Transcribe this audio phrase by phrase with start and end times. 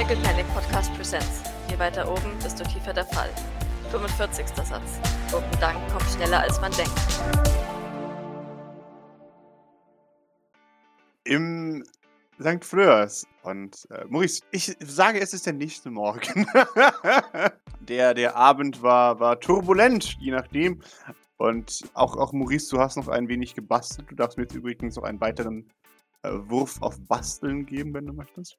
[0.00, 1.42] Pickle Panic Podcast Presents.
[1.68, 3.28] Je weiter oben, desto tiefer der Fall.
[3.90, 4.46] 45.
[4.46, 4.98] Satz.
[5.30, 6.90] Gurkendank kommt schneller als man denkt.
[11.24, 11.84] Im
[12.40, 12.64] St.
[12.64, 13.26] Fleurs.
[13.42, 16.46] Und äh, Maurice, ich sage, es ist der nächste Morgen.
[17.80, 20.80] der, der Abend war, war turbulent, je nachdem.
[21.36, 24.10] Und auch, auch Maurice, du hast noch ein wenig gebastelt.
[24.10, 25.70] Du darfst mir jetzt übrigens noch einen weiteren
[26.22, 28.56] äh, Wurf auf Basteln geben, wenn du möchtest.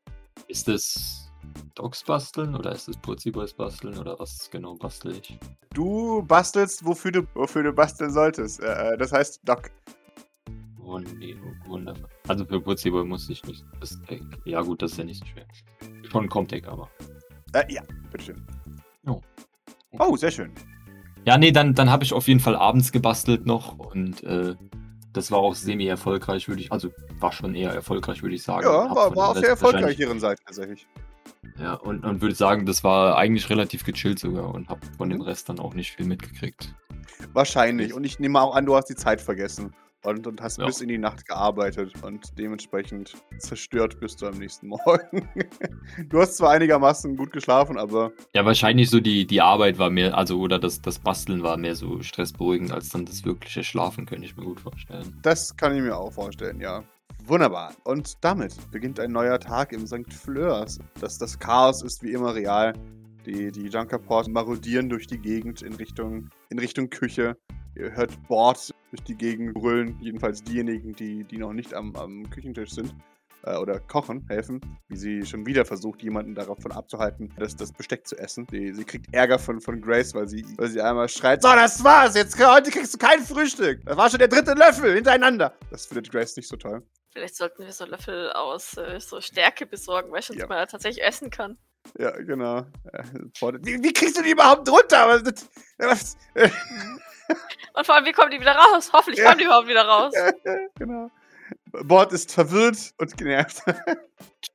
[0.47, 1.30] Ist das
[1.75, 5.39] Dogs basteln oder ist das Purziboys basteln oder was genau bastel ich?
[5.73, 8.59] Du bastelst, wofür du, wofür du basteln solltest.
[8.61, 9.71] Äh, das heißt Doc.
[10.83, 11.35] Oh nee,
[11.65, 12.09] wunderbar.
[12.27, 13.63] Also für Purziboy muss ich nicht.
[13.79, 15.45] Das, äh, ja gut, das ist ja nicht so schwer.
[16.11, 16.89] Schon Comtech, aber.
[17.53, 18.45] Äh, ja, bitteschön.
[19.07, 19.21] Oh.
[19.99, 20.51] Oh, sehr schön.
[21.25, 24.55] Ja, nee, dann, dann habe ich auf jeden Fall abends gebastelt noch und äh,
[25.13, 28.65] das war auch semi-erfolgreich, würde ich, also war schon eher erfolgreich, würde ich sagen.
[28.65, 30.87] Ja, Hab war, von war auch dem sehr Rest erfolgreich wahrscheinlich- ihren Seite tatsächlich.
[31.59, 35.21] Ja, und, und würde sagen, das war eigentlich relativ gechillt sogar und habe von dem.
[35.21, 36.73] Rest dann auch nicht viel mitgekriegt.
[37.33, 37.93] Wahrscheinlich.
[37.93, 39.73] Und ich nehme auch an, du hast die Zeit vergessen.
[40.03, 40.65] Und, und hast Ja.
[40.65, 45.29] bis in die Nacht gearbeitet und dementsprechend zerstört bist du am nächsten Morgen.
[46.09, 50.17] du hast zwar einigermaßen gut geschlafen, aber Ja, wahrscheinlich so die, die Arbeit war mehr,
[50.17, 54.25] also oder das, das Basteln war mehr so stressberuhigend als dann das wirkliche Schlafen, könnte
[54.25, 55.19] ich mir gut vorstellen.
[55.21, 56.83] das kann ich mir auch vorstellen, ja.
[57.25, 57.73] Wunderbar.
[57.83, 60.11] Und damit beginnt ein neuer Tag im St.
[60.13, 60.79] Fleurs.
[60.99, 62.73] Das, das Chaos ist wie immer real.
[63.25, 67.37] Die, die Junkerport marodieren durch die Gegend in Richtung, in Richtung Küche.
[67.75, 69.97] Ihr hört Bord durch die Gegend brüllen.
[70.01, 72.95] Jedenfalls diejenigen, die, die noch nicht am, am Küchentisch sind
[73.43, 74.59] äh, oder kochen, helfen.
[74.89, 78.47] Wie sie schon wieder versucht, jemanden davon abzuhalten, das, das Besteck zu essen.
[78.47, 81.83] Die, sie kriegt Ärger von, von Grace, weil sie, weil sie einmal schreit: So, das
[81.83, 82.15] war's!
[82.15, 83.81] Jetzt heute kriegst du kein Frühstück!
[83.85, 85.53] Das war schon der dritte Löffel hintereinander!
[85.69, 86.83] Das findet Grace nicht so toll.
[87.11, 90.47] Vielleicht sollten wir so Löffel aus äh, so Stärke besorgen, weil Ja.
[90.47, 91.57] man ja tatsächlich essen kann.
[91.97, 92.59] Ja, genau.
[92.93, 93.03] Äh,
[93.63, 95.21] Wie, wie kriegst du die überhaupt runter?
[96.35, 96.49] Äh,
[97.73, 98.91] Und vor allem, wie kommen die wieder raus?
[98.93, 99.27] Hoffentlich Ja.
[99.27, 100.13] kommen die überhaupt wieder raus.
[100.75, 101.09] genau.
[101.71, 103.63] Bord ist verwirrt und genervt.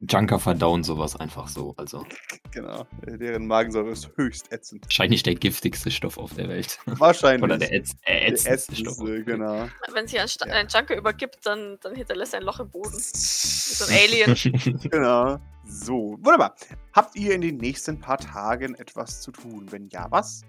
[0.01, 2.05] Junker verdauen sowas einfach so, also
[2.53, 2.87] genau.
[3.07, 4.85] Deren Magensäure ist höchst ätzend.
[4.85, 6.79] wahrscheinlich der giftigste Stoff auf der Welt.
[6.87, 7.43] Wahrscheinlich.
[7.43, 8.99] Oder der, ätz äh, Der ätzendste Stoff.
[9.01, 9.27] auf ätzendste, der Welt.
[9.27, 9.69] genau.
[9.95, 10.55] Wenn sie einen, Sta Ja.
[10.55, 12.93] einen Junker übergibt, dann, dann hinterlässt er ein Loch im Boden.
[12.93, 14.81] Wie so ein Alien.
[14.91, 15.39] Genau.
[15.65, 16.55] So, wunderbar.
[16.93, 19.67] Habt ihr in den nächsten paar Tagen etwas zu tun?
[19.71, 20.43] Wenn ja, was?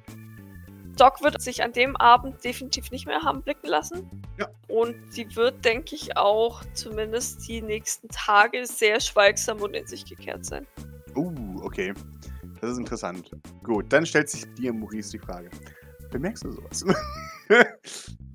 [0.97, 4.23] Doc wird sich an dem Abend definitiv nicht mehr haben blicken lassen.
[4.37, 4.49] Ja.
[4.67, 10.05] Und sie wird, denke ich, auch zumindest die nächsten Tage sehr schweigsam und in sich
[10.05, 10.67] gekehrt sein.
[11.15, 11.93] Uh, okay.
[12.61, 13.31] Das ist interessant.
[13.63, 15.49] Gut, dann stellt sich dir, Maurice, die Frage.
[16.11, 16.85] Bemerkst du sowas?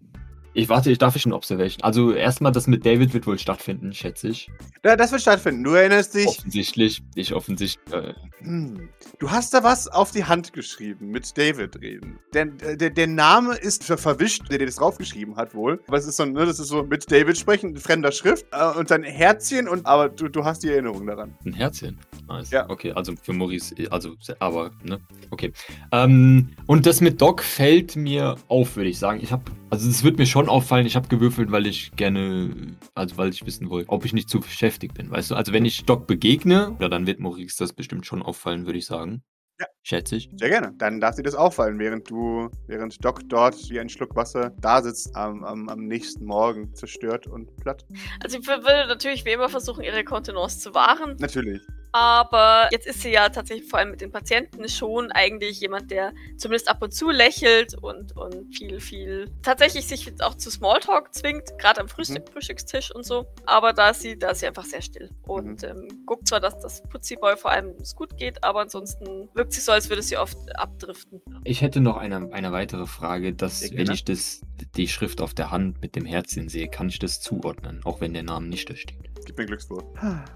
[0.54, 1.82] Ich warte, ich darf ich eine Observation.
[1.82, 4.50] Also erstmal, das mit David wird wohl stattfinden, schätze ich.
[4.84, 5.64] ja, das wird stattfinden.
[5.64, 6.26] Du erinnerst dich.
[6.26, 7.02] Offensichtlich.
[7.14, 7.94] Ich offensichtlich.
[7.94, 8.88] Äh, Hm.
[9.20, 12.18] Du hast da was auf die Hand geschrieben, mit David reden.
[12.34, 15.80] Der, der, der Name ist ver- verwischt, der dir das draufgeschrieben hat wohl.
[15.86, 18.76] Aber es ist so, ne, das ist so mit David sprechen, in fremder Schrift äh,
[18.76, 21.36] und dann Herzchen und aber du, du hast die Erinnerung daran.
[21.46, 22.00] ein Herzchen.
[22.32, 22.50] Nice.
[22.50, 22.68] Ja.
[22.70, 25.00] Okay, also für Maurice, also, aber, ne?
[25.30, 25.52] Okay.
[25.92, 29.20] Ähm, und das mit Doc fällt mir auf, würde ich sagen.
[29.22, 32.50] Ich habe, also es wird mir schon auffallen, ich habe gewürfelt, weil ich gerne,
[32.94, 35.34] also weil ich wissen wollte, ob ich nicht zu beschäftigt bin, weißt du?
[35.34, 38.86] Also wenn ich Doc begegne, ja, dann wird Maurice das bestimmt schon auffallen, würde ich
[38.86, 39.22] sagen.
[39.60, 39.66] Ja.
[39.82, 40.30] Schätze ich.
[40.34, 40.72] Sehr gerne.
[40.78, 44.82] Dann darf dir das auffallen, während du, während Doc dort wie ein Schluck Wasser da
[44.82, 47.84] sitzt am, am, am nächsten Morgen, zerstört und platt.
[48.24, 51.16] Also sie würde natürlich wie immer versuchen, ihre Kontenance zu wahren.
[51.18, 51.60] Natürlich.
[51.92, 56.12] Aber jetzt ist sie ja tatsächlich vor allem mit den Patienten schon eigentlich jemand, der
[56.38, 61.58] zumindest ab und zu lächelt und, und viel, viel tatsächlich sich auch zu Smalltalk zwingt,
[61.58, 63.26] gerade am Frühstück, Frühstückstisch und so.
[63.44, 65.10] Aber da ist sie, da ist sie einfach sehr still.
[65.22, 69.52] Und ähm, guckt zwar, dass das Putziboy vor allem es gut geht, aber ansonsten wirkt
[69.52, 71.20] sie so, als würde sie oft abdriften.
[71.44, 74.40] Ich hätte noch eine, eine weitere Frage, dass Sehr wenn ich das,
[74.76, 78.14] die Schrift auf der Hand mit dem Herzchen sehe, kann ich das zuordnen, auch wenn
[78.14, 79.11] der Name nicht da steht.
[79.26, 79.84] Gib mir Glückswurf.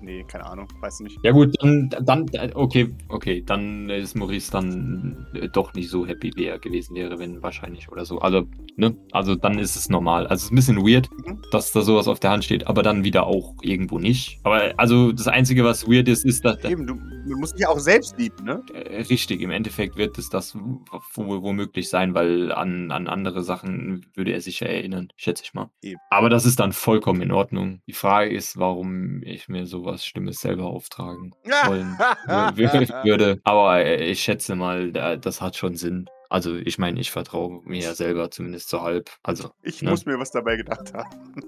[0.00, 0.68] Nee, keine Ahnung.
[0.80, 1.18] Weiß nicht.
[1.22, 6.30] Ja gut, dann, dann okay, okay, dann ist Maurice dann äh, doch nicht so happy,
[6.36, 8.18] wie er gewesen wäre, wenn wahrscheinlich oder so.
[8.20, 8.44] Also,
[8.76, 10.26] ne, also dann ist es normal.
[10.26, 11.42] Also es ist ein bisschen weird, Mhm.
[11.50, 14.38] dass da sowas auf der Hand steht, aber dann wieder auch irgendwo nicht.
[14.44, 17.68] Aber also das Einzige, was weird ist, ist, dass Eben, du, du musst dich ja
[17.68, 18.62] auch selbst lieben, ne?
[18.74, 24.06] äh, richtig, im Endeffekt wird es das wo- womöglich sein, weil an, an andere Sachen
[24.14, 25.70] würde er sich ja erinnern, schätze ich mal.
[25.82, 25.98] Eben.
[26.10, 27.80] Aber das ist dann vollkommen in Ordnung.
[27.86, 28.75] Die Frage ist, warum
[29.24, 31.34] ich mir sowas Stimmes selber auftragen
[31.66, 31.96] wollen
[32.26, 33.40] wür- würde.
[33.44, 36.06] Aber äh, ich schätze mal, da- das hat schon Sinn.
[36.28, 39.10] Also ich meine, ich vertraue mir ja selber zumindest so halb.
[39.22, 39.90] Also Ich Ne?
[39.90, 41.34] muss mir was dabei gedacht haben.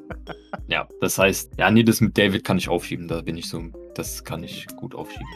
[0.70, 3.08] Ja, das heißt, ja, nee, das mit David kann ich aufschieben.
[3.08, 3.62] Da bin ich so,
[3.94, 5.26] das kann ich gut aufschieben.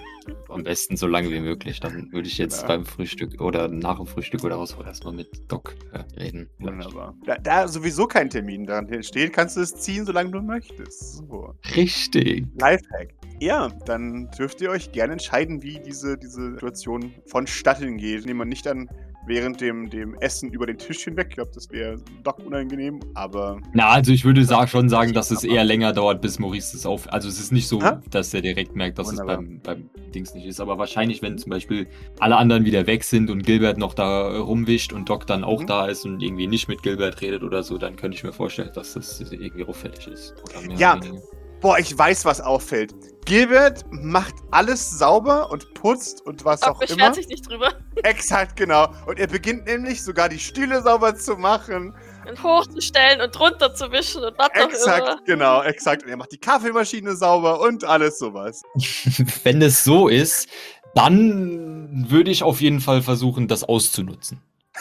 [0.49, 1.81] Am besten so lange wie möglich.
[1.81, 2.69] Dann würde ich jetzt Ja.
[2.69, 6.49] beim Frühstück oder nach dem Frühstück oder auch erstmal mit Doc äh, reden.
[6.59, 7.15] Wunderbar.
[7.25, 11.17] Da, da sowieso kein Termin dran steht, kannst du es ziehen, solange du möchtest.
[11.19, 11.55] So.
[11.77, 12.47] Richtig.
[12.59, 13.15] Lifehack.
[13.41, 18.25] Ja, dann dürft ihr euch gerne entscheiden, wie diese, diese Situation vonstatten geht.
[18.25, 18.89] Nehmen wir nicht an,
[19.27, 21.27] während dem, dem Essen über den Tisch hinweg.
[21.31, 25.31] Ich glaube, das wäre doch unangenehm, aber Na, also ich würde sa schon sagen, dass
[25.31, 27.13] es eher länger dauert, bis Maurice das auf.
[27.13, 28.01] Also es ist nicht so, Ha?
[28.11, 29.41] dass er direkt merkt, dass Wunderbar.
[29.41, 30.61] es beim, beim Dings nicht ist.
[30.61, 31.87] Aber wahrscheinlich, wenn zum Beispiel
[32.19, 35.67] alle anderen wieder weg sind und Gilbert noch da rumwischt und Doc dann auch Mhm.
[35.67, 38.71] da ist und irgendwie nicht mit Gilbert redet oder so, dann könnte ich mir vorstellen,
[38.75, 40.35] dass das irgendwie auffällig ist.
[40.79, 40.95] Ja.
[41.01, 41.21] weniger.
[41.61, 42.93] boah, ich weiß, was auffällt.
[43.25, 47.15] Gilbert macht alles sauber und putzt und was Doc auch beschwert immer.
[47.15, 47.73] sich nicht drüber.
[48.03, 48.89] Exakt, genau.
[49.07, 51.95] Und er beginnt nämlich sogar die Stühle sauber zu machen.
[52.29, 54.65] Und hochzustellen und runter zu wischen und was auch immer.
[54.65, 56.03] Exakt, genau, exakt.
[56.03, 58.63] Und er macht die Kaffeemaschine sauber und alles sowas.
[59.45, 60.49] Wenn es so ist,
[60.95, 64.41] dann würde ich auf jeden Fall versuchen, das auszunutzen.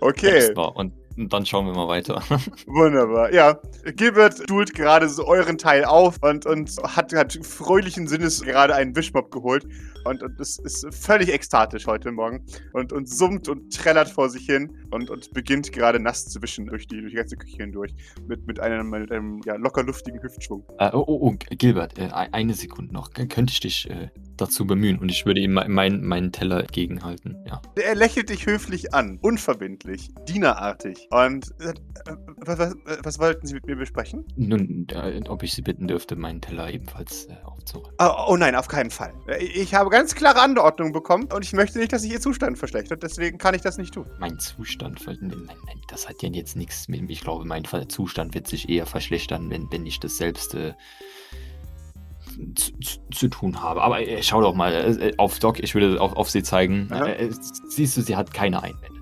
[0.00, 0.52] Okay.
[0.74, 2.22] Und, und dann schauen wir mal weiter.
[2.66, 3.58] Wunderbar, ja.
[3.96, 8.94] Gilbert dult gerade so euren Teil auf und, und hat, hat fröhlichen Sinnes gerade einen
[8.94, 9.66] Wischmopp geholt.
[10.04, 12.44] Und, und es ist völlig ekstatisch heute Morgen.
[12.72, 16.66] Und, und summt und trällert vor sich hin und, und beginnt gerade nass zu wischen
[16.66, 17.94] durch die, durch die ganze Küche hindurch.
[18.26, 20.64] Mit, mit einem, mit einem ja, locker luftigen Hüftschwung.
[20.78, 23.10] Äh, oh, oh, oh, Gilbert, äh, ein- eine Sekunde noch.
[23.12, 27.36] Könnte ich dich äh, dazu bemühen und ich würde ihm me- mein, meinen Teller gegenhalten.
[27.46, 27.60] Ja.
[27.76, 31.08] Er lächelt dich höflich an, unverbindlich, dienerartig.
[31.10, 34.24] Und äh, äh, was, was, was wollten Sie mit mir besprechen?
[34.36, 37.94] Nun, äh, ob ich Sie bitten dürfte, meinen Teller ebenfalls äh, aufzuräumen.
[38.00, 39.12] Oh, oh nein, auf keinen Fall.
[39.26, 42.58] Äh, Ich habe ganz klare Anordnungen bekommen und ich möchte nicht, dass sich Ihr Zustand
[42.58, 43.02] verschlechtert.
[43.02, 44.06] Deswegen kann ich das nicht tun.
[44.18, 45.48] Mein Zustand, nein,
[45.88, 49.70] das hat ja jetzt nichts mit, ich glaube, mein Zustand wird sich eher verschlechtern, wenn,
[49.70, 50.74] wenn ich das selbst äh,
[52.54, 52.72] zu,
[53.10, 53.82] zu, tun habe.
[53.82, 56.90] Aber äh, schau doch mal äh, auf Doc, ich würde auf, auf sie zeigen.
[56.90, 57.30] Äh, äh,
[57.68, 59.00] siehst du, sie hat keine Einwände.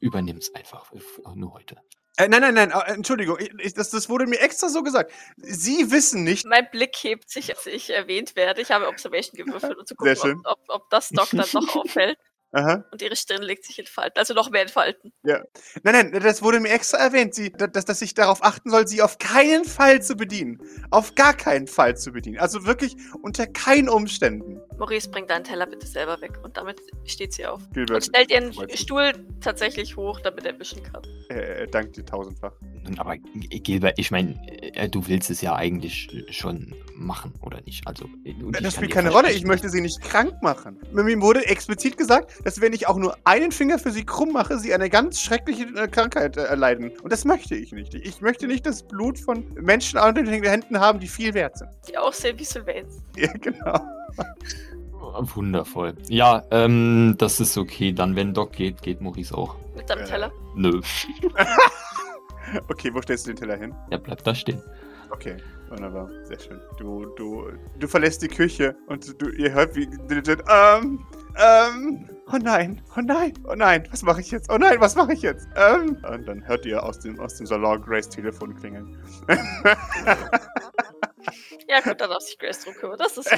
[0.00, 0.98] Übernimm's einfach, äh,
[1.34, 1.76] nur heute.
[2.18, 5.12] Äh, nein, nein, nein, äh, Entschuldigung, ich, das, das wurde mir extra so gesagt.
[5.36, 6.44] Sie wissen nicht.
[6.46, 8.60] Mein Blick hebt sich, als ich erwähnt werde.
[8.60, 12.18] Ich habe Observation gewürfelt, um zu gucken, ob, ob, ob das Doc dann noch auffällt.
[12.52, 12.84] Aha.
[12.92, 14.18] Und ihre Stirn legt sich in Falten.
[14.18, 15.12] Also noch mehr in Falten.
[15.22, 15.42] Nein,
[15.82, 19.18] nein, das wurde mir extra erwähnt, sie, dass, dass ich darauf achten soll, sie auf
[19.18, 20.60] keinen Fall zu bedienen.
[20.90, 22.38] Auf gar keinen Fall zu bedienen.
[22.38, 24.60] Also wirklich unter keinen Umständen.
[24.78, 26.32] Maurice, bring deinen Teller bitte selber weg.
[26.42, 27.62] Und damit steht sie auf.
[27.62, 28.52] Und Gilbert, stellt ihren.
[28.76, 31.02] Stuhl tatsächlich hoch, damit er wischen kann.
[31.30, 32.52] äh, danke dir tausendfach.
[32.84, 34.38] Nun, aber G- Gilbert, ich meine,
[34.74, 37.86] äh, du willst es ja eigentlich schon machen, oder nicht?
[37.86, 40.78] Also, äh, und Das spielt keine Rolle, ich möchte sie nicht krank machen.
[40.92, 44.58] Mir wurde explizit gesagt, dass wenn ich auch nur einen Finger für sie krumm mache,
[44.58, 46.90] sie eine ganz schreckliche äh, Krankheit äh, erleiden.
[47.02, 47.94] Und das möchte ich nicht.
[47.94, 51.70] Ich möchte nicht das Blut von Menschen an den Händen haben, die viel wert sind.
[51.88, 53.02] Die aussehen wie Sylvains.
[53.16, 53.80] Ja, genau.
[55.34, 55.94] Wundervoll.
[56.08, 57.92] Ja, ähm, das ist okay.
[57.92, 59.56] Dann, wenn Doc geht, geht Maurice auch.
[59.76, 60.06] Mit deinem Äh.
[60.06, 60.32] Teller.
[60.54, 60.80] Nö.
[62.68, 63.74] Okay, wo stellst du den Teller hin?
[63.90, 64.62] Er bleibt da stehen.
[65.10, 65.36] Okay,
[65.72, 66.08] wunderbar.
[66.24, 66.60] Sehr schön.
[66.78, 71.04] Du, du, du verlässt die Küche und du, ihr hört, wie Diligent, ähm,
[71.36, 74.50] ähm, oh nein, oh nein, oh nein, was mache ich jetzt?
[74.50, 75.48] Oh nein, was mache ich jetzt?
[75.56, 78.98] Ähm, und dann hört ihr aus dem, aus dem Salon Grace Telefon klingeln.
[81.68, 82.98] Ja gut, dann darf sich Grace drum kümmern.
[82.98, 83.30] Das ist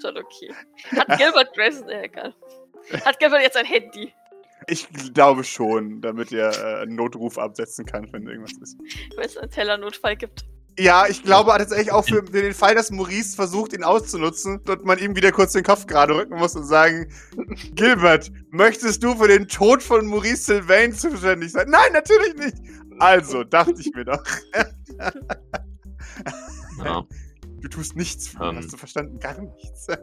[0.00, 0.50] schon okay.
[0.96, 1.82] Hat Gilbert Grace...
[1.84, 2.34] Nee, egal.
[3.04, 4.14] Hat Gilbert jetzt ein Handy?
[4.68, 8.78] Ich glaube schon, damit ihr äh, einen Notruf absetzen kann, wenn irgendwas ist.
[9.16, 10.46] Wenn es einen Tellernotfall gibt.
[10.78, 14.98] Ja, ich glaube tatsächlich auch für, den Fall, dass Maurice versucht, ihn auszunutzen und man
[14.98, 17.12] ihm wieder kurz den Kopf gerade rücken muss und sagen,
[17.74, 21.68] Gilbert, möchtest du für den Tod von Maurice Sylvain zuständig sein?
[21.68, 22.56] Nein, natürlich nicht.
[22.98, 24.22] Also, dachte ich mir doch.
[26.84, 27.02] Ja.
[27.62, 28.56] Du tust nichts für ihn, Ähm.
[28.58, 29.18] hast du verstanden?
[29.18, 29.86] Gar nichts.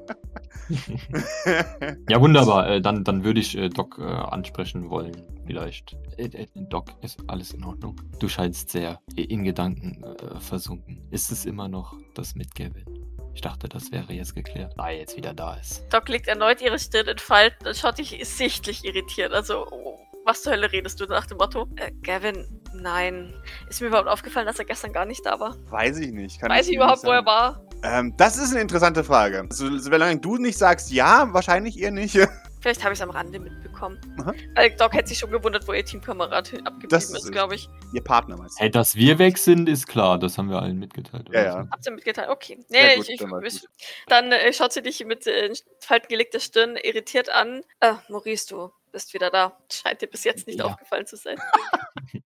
[2.10, 2.70] Ja, wunderbar.
[2.70, 5.24] Äh, dann, dann würde ich äh, Doc äh, ansprechen wollen.
[5.46, 5.96] Vielleicht.
[6.18, 7.96] Äh, äh, Doc, ist alles in Ordnung?
[8.20, 11.02] Du scheinst sehr in Gedanken äh, versunken.
[11.12, 12.86] Ist es immer noch das mit Gavin?
[13.34, 14.74] Ich dachte, das wäre jetzt geklärt.
[14.78, 15.84] Da er jetzt wieder da ist.
[15.92, 19.34] Doc legt erneut ihre Stirn in Falten und schaut dich sichtlich irritiert.
[19.34, 21.68] Also, oh, was zur Hölle redest du nach dem Motto?
[21.78, 23.34] Äh, Gavin, nein.
[23.70, 25.56] Ist mir überhaupt aufgefallen, dass er gestern gar nicht da war?
[25.70, 26.40] Weiß ich nicht.
[26.40, 27.64] Kann Weiß ich überhaupt, nicht wo er war?
[27.84, 29.48] Ähm, das ist eine interessante Frage.
[29.52, 32.18] So, solange du nicht sagst, ja, wahrscheinlich eher nicht.
[32.62, 33.98] Vielleicht habe ich es am Rande mitbekommen.
[34.20, 34.34] Aha.
[34.56, 37.70] Weil Doc hätte sich schon gewundert, wo ihr Teamkamerad abgeblieben Das ist, ist- glaube ich.
[37.94, 38.64] Ihr Partner meinst du?
[38.64, 40.20] Hey, dass wir weg sind, ist klar.
[40.20, 41.30] Das haben wir allen mitgeteilt.
[41.32, 41.52] Ja, ja.
[41.54, 41.70] so.
[41.72, 42.28] Habt ihr mitgeteilt?
[42.30, 42.60] Okay.
[42.68, 43.66] Nee, gut, ich, ich, dann ich,
[44.08, 47.62] dann äh, schaut sie dich mit äh, in Falten gelegter Stirn irritiert an.
[47.80, 49.58] Äh, Maurice, du bist wieder da.
[49.72, 50.66] Scheint dir bis jetzt nicht Ja.
[50.66, 51.38] aufgefallen zu sein.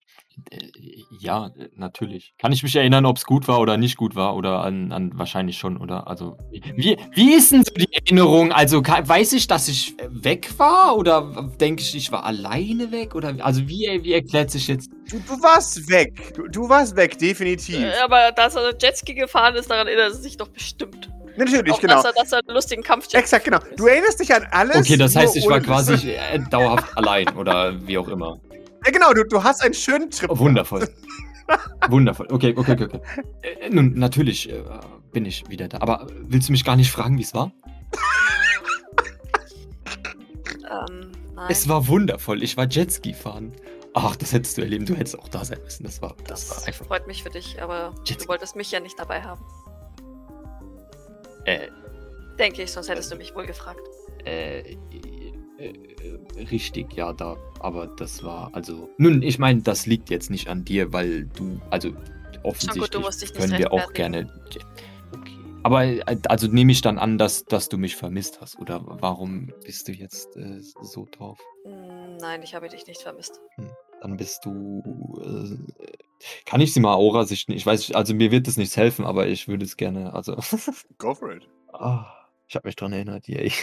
[0.49, 0.69] Äh,
[1.19, 2.33] ja, äh, natürlich.
[2.37, 5.11] Kann ich mich erinnern, ob es gut war oder nicht gut war oder an, an
[5.15, 6.07] wahrscheinlich schon, oder?
[6.07, 8.51] Also, wie, wie ist denn so die Erinnerung?
[8.51, 12.91] Also, kann, weiß ich, dass ich äh, weg war oder denke ich, ich war alleine
[12.91, 13.15] weg?
[13.15, 14.91] Oder also wie, wie erklärt sich jetzt?
[15.09, 16.33] Du, du warst weg.
[16.35, 17.79] Du, du warst weg, definitiv.
[17.79, 21.09] Äh, aber dass er Jetski gefahren ist, daran erinnert er sich doch bestimmt.
[21.35, 21.95] Natürlich, Auch, genau.
[21.95, 23.59] Dass er, dass er einen lustigen Kampfjet Exakt, genau.
[23.75, 24.77] Du erinnerst dich an alles.
[24.77, 28.39] Okay, das heißt, ich war quasi äh, dauerhaft allein oder wie auch immer.
[28.85, 30.29] Ja, genau, du, du hast einen schönen Trip.
[30.29, 30.87] Oh, wundervoll.
[31.89, 32.27] Wundervoll.
[32.31, 32.85] Okay, okay, okay.
[32.85, 33.01] okay.
[33.41, 34.63] Äh, nun, natürlich äh,
[35.11, 35.81] bin ich wieder da.
[35.81, 37.51] Aber willst du mich gar nicht fragen, wie es war?
[40.71, 41.47] Ähm, nein.
[41.49, 42.41] Es war wundervoll.
[42.43, 43.51] Ich war Jetski fahren.
[43.93, 44.85] Ach, das hättest du erleben.
[44.85, 45.83] Du hättest auch da sein müssen.
[45.83, 46.85] Das war, das war das einfach.
[46.85, 48.23] freut mich für dich, aber Jetski.
[48.23, 49.41] du wolltest mich ja nicht dabei haben.
[51.45, 51.67] Äh,
[52.39, 53.81] Denke ich, sonst hättest du mich wohl gefragt.
[54.25, 54.75] äh, äh,
[55.59, 57.35] äh, richtig, ja, da.
[57.63, 58.89] Aber das war, also.
[58.97, 61.93] Nun, ich meine, das liegt jetzt nicht an dir, weil du, also
[62.43, 64.29] offensichtlich musst dich nicht können wir auch gerne.
[64.45, 64.59] Okay.
[65.63, 68.59] Aber äh, also nehme ich dann an, dass, dass du mich vermisst hast.
[68.59, 71.39] Oder warum bist du jetzt äh, so drauf?
[71.63, 73.39] Hm, Nein, ich habe dich nicht vermisst.
[74.01, 74.83] Dann bist du.
[75.23, 75.73] Äh,
[76.45, 77.53] kann ich sie mal Aura sichten?
[77.53, 80.13] Ich weiß, also mir wird das nichts helfen, aber ich würde es gerne.
[80.13, 80.35] Also.
[80.97, 81.47] Go for it.
[81.71, 82.07] Ah,
[82.49, 83.53] ich habe mich dran erinnert, yay.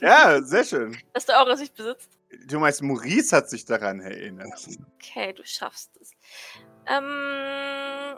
[0.00, 0.96] Ja, sehr schön.
[1.14, 2.19] Dass du Aura sich besitzt?
[2.46, 4.66] Du meinst, Maurice hat sich daran erinnert.
[4.96, 6.12] Okay, du schaffst es.
[6.86, 7.04] Ähm,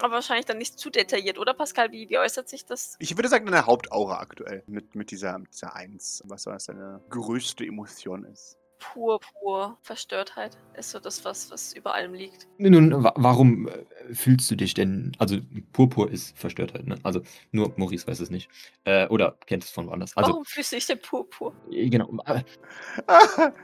[0.01, 1.93] aber wahrscheinlich dann nicht zu detailliert, oder Pascal?
[1.93, 2.97] Wie, wie äußert sich das?
[2.99, 4.63] Ich würde sagen, deine Hauptaura aktuell.
[4.67, 6.23] Mit, mit dieser, mit dieser Eins.
[6.27, 8.59] Was was deine größte Emotion ist.
[8.83, 12.49] Pur, pur Verstörtheit ist so das, was, was über allem liegt.
[12.59, 15.13] Nun, wa warum äh, fühlst du dich denn?
[15.19, 15.39] Also,
[15.73, 16.97] Purpur ist Verstörtheit, ne?
[17.05, 18.51] Also, nur Maurice weiß es nicht.
[18.85, 20.17] Äh, oder kennt es von woanders.
[20.17, 21.55] Also, Warum fühlst du dich denn pur, pur?
[21.71, 22.11] äh, genau.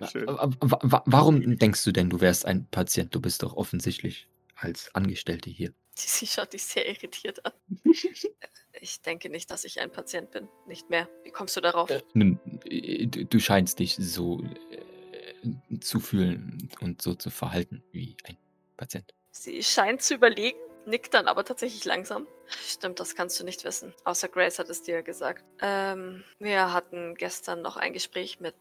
[0.00, 0.28] Äh, Schön.
[0.28, 3.14] äh, warum denkst du denn, du wärst ein Patient?
[3.14, 5.72] Du bist doch offensichtlich als Angestellte hier.
[5.94, 7.52] Sie schaut dich sehr irritiert an.
[8.78, 10.48] Ich denke nicht, dass ich ein Patient bin.
[10.66, 11.08] Nicht mehr.
[11.24, 11.88] Wie kommst du darauf?
[12.12, 18.16] Nun, äh, du du scheinst dich so äh, zu fühlen und so zu verhalten wie
[18.24, 18.36] ein
[18.76, 19.14] Patient.
[19.30, 22.26] Sie scheint zu überlegen, nickt dann aber tatsächlich langsam.
[22.48, 23.94] Stimmt, das kannst du nicht wissen.
[24.04, 25.44] Außer Grace hat es dir gesagt.
[25.60, 28.54] Ähm, wir hatten gestern noch ein Gespräch mit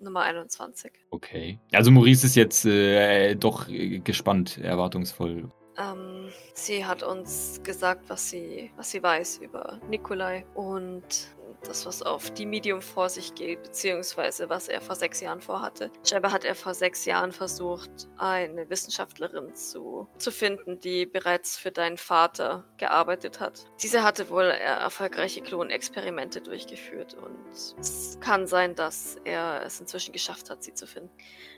[0.00, 0.92] Nummer 21.
[1.10, 1.58] Okay.
[1.72, 5.50] Also Maurice ist jetzt äh, doch äh, gespannt, erwartungsvoll.
[5.78, 12.02] Ähm, sie hat uns gesagt, was sie, was sie weiß über Nikolai und das, was
[12.02, 15.90] auf die Medium vor sich geht, beziehungsweise was er vor sechs Jahren vorhatte.
[16.06, 21.70] Scheinbar hat er vor sechs Jahren versucht, eine Wissenschaftlerin zu, zu finden, die bereits für
[21.70, 23.66] deinen Vater gearbeitet hat.
[23.82, 27.38] Diese hatte wohl erfolgreiche Klonexperimente durchgeführt und
[27.78, 31.10] es kann sein, dass er es inzwischen geschafft hat, sie zu finden.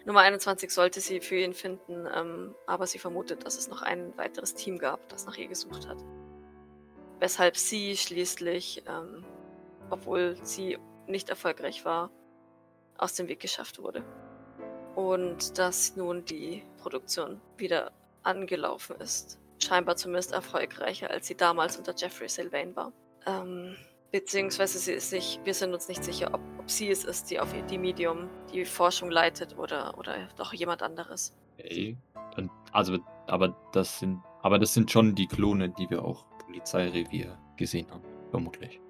[0.05, 4.17] Nummer 21 sollte sie für ihn finden, ähm, aber sie vermutet, dass es noch ein
[4.17, 5.99] weiteres Team gab, das nach ihr gesucht hat.
[7.19, 9.25] Weshalb sie schließlich, ähm,
[9.91, 12.11] obwohl sie nicht erfolgreich war,
[12.97, 14.05] aus dem Weg geschafft wurde.
[14.95, 17.93] Und dass nun die Produktion wieder
[18.23, 19.39] angelaufen ist.
[19.59, 22.93] Scheinbar zumindest erfolgreicher, als sie damals unter Jeffrey Sylvain war.
[23.27, 23.77] Ähm,
[24.11, 27.41] beziehungsweise sie ist sich, wir sind uns nicht sicher, ob, ob sie es ist, die
[27.41, 31.37] auf die Medium die Forschung leitet oder, oder doch jemand anderes.
[31.59, 31.97] Okay.
[32.37, 37.39] Dann, also, aber das sind, aber das sind schon die Klone, die wir auch Polizeirevier
[37.57, 38.81] gesehen haben, vermutlich.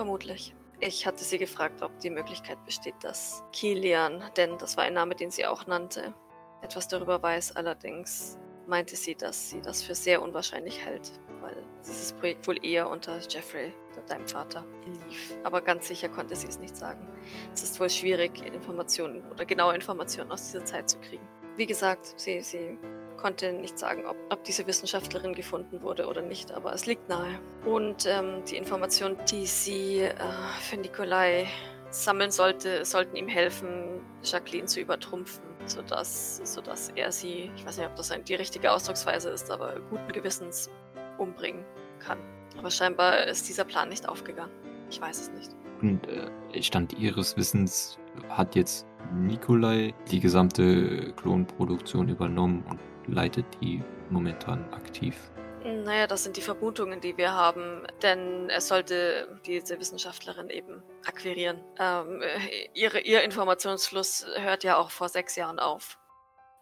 [0.00, 0.54] Vermutlich.
[0.78, 5.14] Ich hatte sie gefragt, ob die Möglichkeit besteht, dass Kilian, denn das war ein Name,
[5.14, 6.14] den sie auch nannte,
[6.62, 7.54] etwas darüber weiß.
[7.54, 11.54] Allerdings meinte sie, dass sie das für sehr unwahrscheinlich hält, weil
[11.86, 13.74] dieses Projekt wohl eher unter Jeffrey,
[14.06, 15.36] deinem Vater, lief.
[15.44, 17.06] Aber ganz sicher konnte sie es nicht sagen.
[17.52, 21.28] Es ist wohl schwierig, Informationen oder genaue Informationen aus dieser Zeit zu kriegen.
[21.60, 22.78] Wie gesagt, sie, sie
[23.18, 27.38] konnte nicht sagen, ob, ob diese Wissenschaftlerin gefunden wurde oder nicht, aber es liegt nahe.
[27.66, 30.14] Und ähm, die Informationen, die sie äh,
[30.62, 31.46] für Nikolai
[31.90, 37.88] sammeln sollte, sollten ihm helfen, Jacqueline zu übertrumpfen, sodass, sodass er sie, ich weiß nicht,
[37.88, 40.70] ob das die richtige Ausdrucksweise ist, aber guten Gewissens
[41.18, 41.62] umbringen
[41.98, 42.16] kann.
[42.56, 44.52] Aber scheinbar ist dieser Plan nicht aufgegangen.
[44.88, 45.50] Ich weiß es nicht.
[45.82, 47.98] Und äh, Stand Ihres Wissens
[48.30, 52.80] hat jetzt Nikolai die gesamte Klonproduktion übernommen und
[53.14, 55.16] leitet die momentan aktiv.
[55.62, 61.62] Naja, das sind die Vermutungen, die wir haben, denn er sollte diese Wissenschaftlerin eben akquirieren.
[61.78, 65.98] Ähm, äh, ihre, ihr Informationsfluss hört ja auch vor sechs Jahren auf.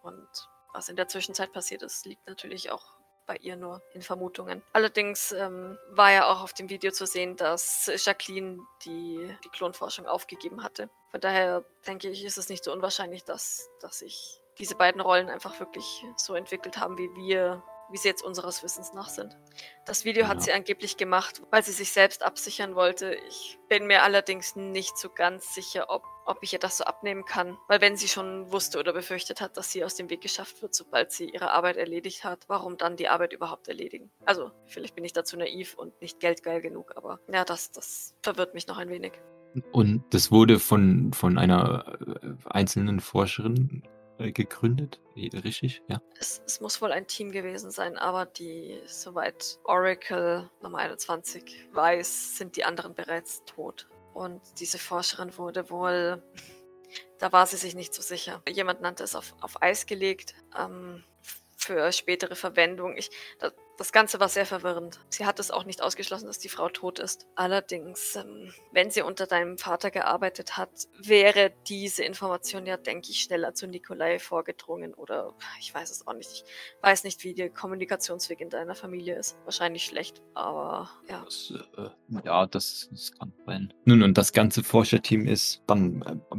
[0.03, 0.29] Und
[0.75, 2.98] was in der Zwischenzeit passiert ist, liegt natürlich auch
[3.29, 4.63] bei ihr nur in Vermutungen.
[4.73, 10.07] Allerdings ähm, war ja auch auf dem Video zu sehen, dass Jacqueline die, die Klonforschung
[10.07, 10.91] aufgegeben hatte.
[11.11, 15.29] Von daher denke ich, ist es nicht so unwahrscheinlich, dass, dass sich diese beiden Rollen
[15.29, 19.37] einfach wirklich so entwickelt haben, wie wir, wie sie jetzt unseres Wissens nach sind.
[19.87, 20.29] Das Video Ja.
[20.29, 23.15] hat sie angeblich gemacht, weil sie sich selbst absichern wollte.
[23.29, 27.25] Ich bin mir allerdings nicht so ganz sicher, ob, ob ich ihr das so abnehmen
[27.25, 27.57] kann.
[27.69, 30.75] Weil wenn sie schon wusste oder befürchtet hat, dass sie aus dem Weg geschafft wird,
[30.75, 34.11] sobald sie ihre Arbeit erledigt hat, warum dann die Arbeit überhaupt erledigen?
[34.25, 38.55] Also, vielleicht bin ich dazu naiv und nicht geldgeil genug, aber ja, das, das verwirrt
[38.55, 39.13] mich noch ein wenig.
[39.73, 43.83] Und das wurde von, von einer äh, einzelnen Forscherin
[44.19, 45.83] gegründet, Wie- richtig?
[45.89, 46.01] Ja.
[46.19, 52.37] Es, es muss wohl ein Team gewesen sein, aber die, soweit Oracle Nummer 21 weiß,
[52.37, 53.89] sind die anderen bereits tot.
[54.15, 56.23] Und diese Forscherin wurde wohl,
[57.19, 58.43] da war sie sich nicht so sicher.
[58.49, 61.05] Jemand nannte es auf, auf Eis gelegt ähm,
[61.57, 62.97] für spätere Verwendung.
[62.97, 64.99] Ich, das, das Ganze war sehr verwirrend.
[65.09, 67.27] Sie hat es auch nicht ausgeschlossen, dass die Frau tot ist.
[67.37, 73.21] Allerdings, ähm, wenn sie unter deinem Vater gearbeitet hat, wäre diese Information ja, denke ich,
[73.23, 76.29] schneller zu Nikolai vorgedrungen oder ich weiß es auch nicht.
[76.29, 79.39] Ich weiß nicht, wie der Kommunikationsweg in deiner Familie ist.
[79.45, 81.23] Wahrscheinlich schlecht, aber ja.
[81.25, 81.91] Das, äh,
[82.25, 83.73] ja, das, das kann sein.
[83.85, 86.37] Nun, und das ganze Forscherteam ist dann äh,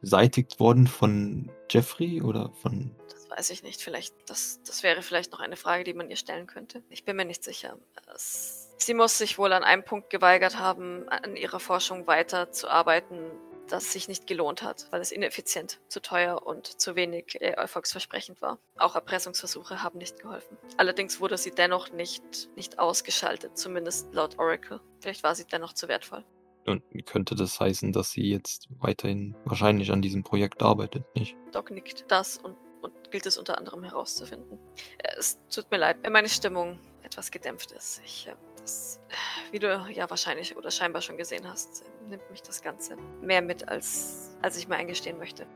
[0.00, 2.96] beseitigt worden von Jeffrey oder von.
[3.08, 3.82] Das weiß ich nicht.
[3.82, 6.82] Vielleicht, das, das wäre vielleicht noch eine Frage, die man ihr stellen könnte.
[6.88, 7.76] Ich bin mir nicht sicher.
[8.14, 13.30] Es, sie muss sich wohl an einem Punkt geweigert haben, an ihrer Forschung weiterzuarbeiten,
[13.68, 18.40] das sich nicht gelohnt hat, weil es ineffizient, zu teuer und zu wenig äh, erfolgsversprechend
[18.40, 18.58] war.
[18.78, 20.56] Auch Erpressungsversuche haben nicht geholfen.
[20.76, 22.22] Allerdings wurde sie dennoch nicht,
[22.56, 24.80] nicht ausgeschaltet, zumindest laut Oracle.
[25.00, 26.24] Vielleicht war sie dennoch zu wertvoll.
[26.64, 31.36] Und könnte das heißen, dass sie jetzt weiterhin wahrscheinlich an diesem Projekt arbeitet, nicht?
[31.52, 34.58] Doc nickt das und, und gilt es unter anderem herauszufinden.
[34.98, 38.00] Äh, Es tut mir leid, wenn meine Stimmung etwas gedämpft ist.
[38.04, 42.42] Ich, äh, das, äh, wie du ja wahrscheinlich oder scheinbar schon gesehen hast, nimmt mich
[42.42, 45.46] das Ganze mehr mit, als, als ich mir eingestehen möchte.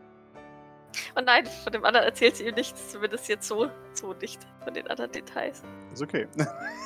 [1.14, 4.74] Und nein, von dem anderen erzählt sie ihm nichts, zumindest jetzt so, so nicht von
[4.74, 5.62] den anderen Details.
[5.92, 6.26] Ist okay.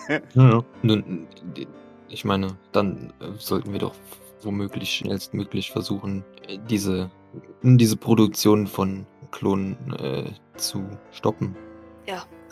[0.08, 0.64] Ja, ja.
[0.82, 1.26] Nun,
[2.08, 3.94] ich meine, dann sollten wir doch
[4.42, 6.22] womöglich schnellstmöglich versuchen,
[6.68, 7.10] diese,
[7.62, 11.56] diese Produktion von Klonen äh, zu stoppen.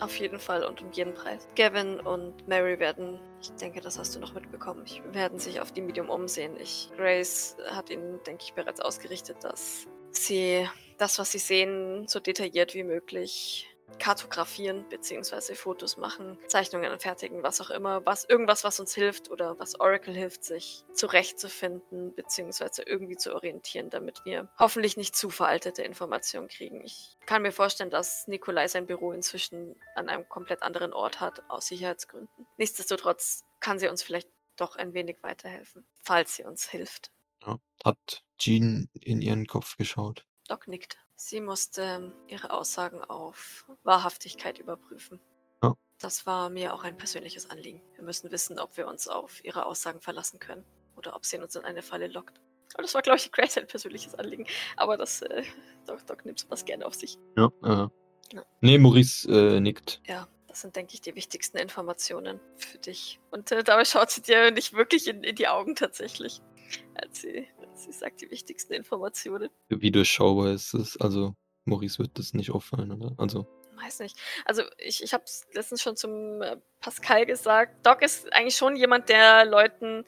[0.03, 1.47] Auf jeden Fall und um jeden Preis.
[1.55, 5.71] Gavin und Mary werden, ich denke, das hast du noch mitbekommen, ich, werden sich auf
[5.71, 6.57] die Medium umsehen.
[6.61, 10.67] Ich, Grace hat ihnen, denke ich, bereits ausgerichtet, dass sie
[10.99, 15.55] das, was sie sehen, so detailliert wie möglich kartografieren bzw.
[15.55, 20.15] Fotos machen, Zeichnungen anfertigen, was auch immer, was irgendwas, was uns hilft oder was Oracle
[20.15, 22.83] hilft, sich zurechtzufinden bzw.
[22.87, 26.83] irgendwie zu orientieren, damit wir hoffentlich nicht zu veraltete Informationen kriegen.
[26.85, 31.43] Ich kann mir vorstellen, dass Nikolai sein Büro inzwischen an einem komplett anderen Ort hat,
[31.49, 32.47] aus Sicherheitsgründen.
[32.57, 37.11] Nichtsdestotrotz kann sie uns vielleicht doch ein wenig weiterhelfen, falls sie uns hilft.
[37.47, 37.59] Ja.
[37.85, 40.25] Hat Jean in ihren Kopf geschaut?
[40.49, 40.99] Doc nickt.
[41.25, 45.21] Sie musste ihre Aussagen auf Wahrhaftigkeit überprüfen.
[45.63, 45.75] Ja.
[46.01, 47.81] Das war mir auch ein persönliches Anliegen.
[47.95, 50.65] Wir müssen wissen, ob wir uns auf ihre Aussagen verlassen können
[50.97, 52.41] oder ob sie uns in eine Falle lockt.
[52.77, 54.47] Und das war, glaube ich, Grace ein persönliches Anliegen.
[54.77, 55.45] Aber das, äh,
[55.87, 57.17] Doc, Doc nimmt sowas gerne auf sich.
[57.37, 57.53] Ja.
[57.63, 57.89] Äh.
[58.35, 58.45] Ja.
[58.61, 60.03] Nee, Maurice äh, nickt.
[60.07, 63.21] Ja, das sind, denke ich, die wichtigsten Informationen für dich.
[63.31, 66.43] Und äh, dabei schaut sie dir nicht wirklich in, in die Augen tatsächlich,
[66.95, 67.47] als sie,
[67.83, 69.49] sie sagt, die wichtigsten Informationen.
[69.69, 71.01] Wie durchschaubar ist es?
[71.01, 73.15] Also, Maurice wird das nicht auffallen, oder?
[73.19, 73.47] Also,
[73.83, 74.17] Weiß nicht.
[74.45, 77.85] Also ich, ich habe es letztens schon zum äh, Pascal gesagt.
[77.85, 80.05] Doc ist eigentlich schon jemand, der Leuten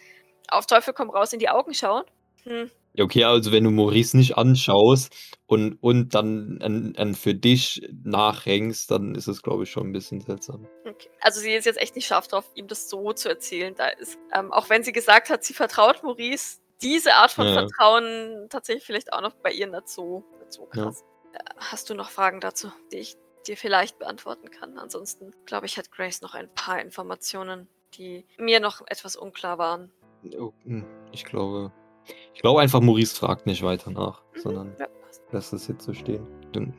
[0.48, 2.06] auf Teufel komm raus in die Augen schaut.
[2.44, 5.12] Hm, Ja, okay, also wenn du Maurice nicht anschaust
[5.46, 9.92] und, und dann an, an für dich nachhängst, dann ist es, glaube ich, schon ein
[9.92, 10.68] bisschen seltsam.
[10.88, 11.08] okay.
[11.20, 13.74] Also sie ist jetzt echt nicht scharf drauf, ihm das so zu erzählen.
[13.74, 17.52] Da ist, ähm, auch wenn sie gesagt hat, sie vertraut Maurice, diese Art von Ja.
[17.54, 20.84] Vertrauen tatsächlich vielleicht auch noch bei ihr so, nicht so Ja.
[20.84, 21.04] krass.
[21.32, 24.78] Äh, Hast du noch Fragen dazu, die ich dir vielleicht beantworten kann?
[24.78, 29.92] Ansonsten glaube ich, hat Grace noch ein paar Informationen, die mir noch etwas unklar waren.
[30.38, 31.70] Oh, hm, Ich glaube,
[32.34, 34.86] ich glaube einfach, Maurice fragt nicht weiter nach, Mhm, sondern ja,
[35.20, 35.32] passt.
[35.32, 36.26] lässt es jetzt so stehen.
[36.52, 36.72] Dann,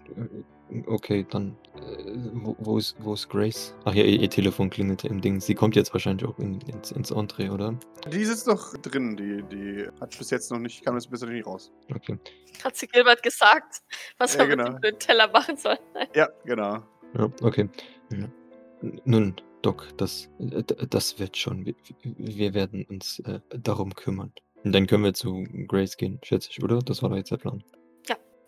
[0.70, 3.76] äh, okay, dann, äh, wo, wo, ist, wo ist Grace?
[3.86, 5.40] Ach ja, ihr, ihr Telefon klingelte im Ding.
[5.40, 7.78] Sie kommt jetzt wahrscheinlich auch in, ins, ins Entree, oder?
[8.12, 11.30] Die sitzt noch drin, die, die hat bis jetzt noch nicht, kam jetzt bis jetzt
[11.30, 11.72] nicht raus.
[11.94, 12.18] Okay.
[12.64, 13.82] Hat sie Gilbert gesagt,
[14.18, 14.72] was Ja, er genau.
[14.72, 15.78] mit dem Teller machen soll?
[16.16, 16.84] Ja, genau.
[17.18, 17.70] Ja, okay.
[18.12, 18.28] Ja.
[19.06, 21.66] Nun, Doc, das, das wird schon.
[21.66, 24.32] Wir, wir werden uns äh, darum kümmern.
[24.64, 26.80] Und dann können wir zu Grace gehen, schätze ich, oder?
[26.80, 27.64] Das war doch jetzt der Plan.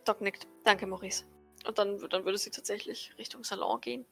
[0.07, 0.47] Doc nickt.
[0.63, 1.25] Danke, Maurice.
[1.67, 4.05] Und dann, dann würde sie tatsächlich Richtung Salon gehen.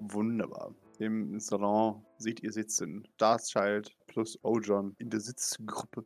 [0.00, 0.74] Wunderbar.
[0.98, 6.04] Im Salon seht ihr sitzen Darkchild plus Ojon in der Sitzgruppe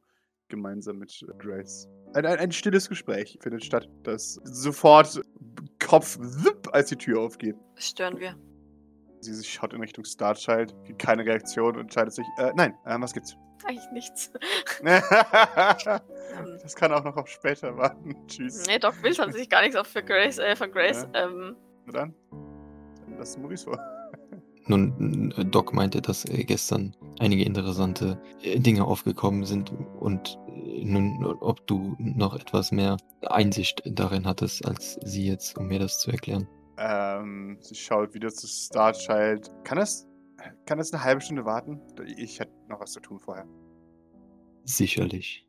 [0.49, 1.89] gemeinsam mit äh, Grace.
[2.15, 7.57] Ein, ein, ein stilles Gespräch findet statt, das sofort zipp, als die Tür aufgeht.
[7.75, 8.37] Das stören wir.
[9.23, 13.13] Sie schaut in Richtung Starchild, gibt keine Reaktion und entscheidet sich, äh, nein, äh, was
[13.13, 13.37] gibt's?
[13.65, 14.33] Eigentlich nichts.
[14.83, 18.17] das kann auch noch auf später warten.
[18.27, 18.67] Tschüss.
[18.67, 21.07] nee, Doc will tatsächlich gar nichts auf für Grace, äh, von Grace.
[21.15, 21.55] Ähm,
[21.87, 23.79] Na dann, dann lass Maurice vor.
[24.67, 30.39] Nun, äh, Doc meinte, dass äh, gestern einige interessante äh, Dinge aufgekommen sind und
[30.85, 36.01] nun, ob du noch etwas mehr Einsicht darin hattest, als sie jetzt, um mir das
[36.01, 36.49] zu erklären.
[36.79, 39.51] Ähm, sie schaut wieder zu Starchild.
[39.65, 40.09] Kann das,
[40.67, 41.81] kann das eine halbe Stunde warten?
[42.17, 43.47] Ich hätte noch was zu tun vorher.
[44.65, 45.47] Sicherlich.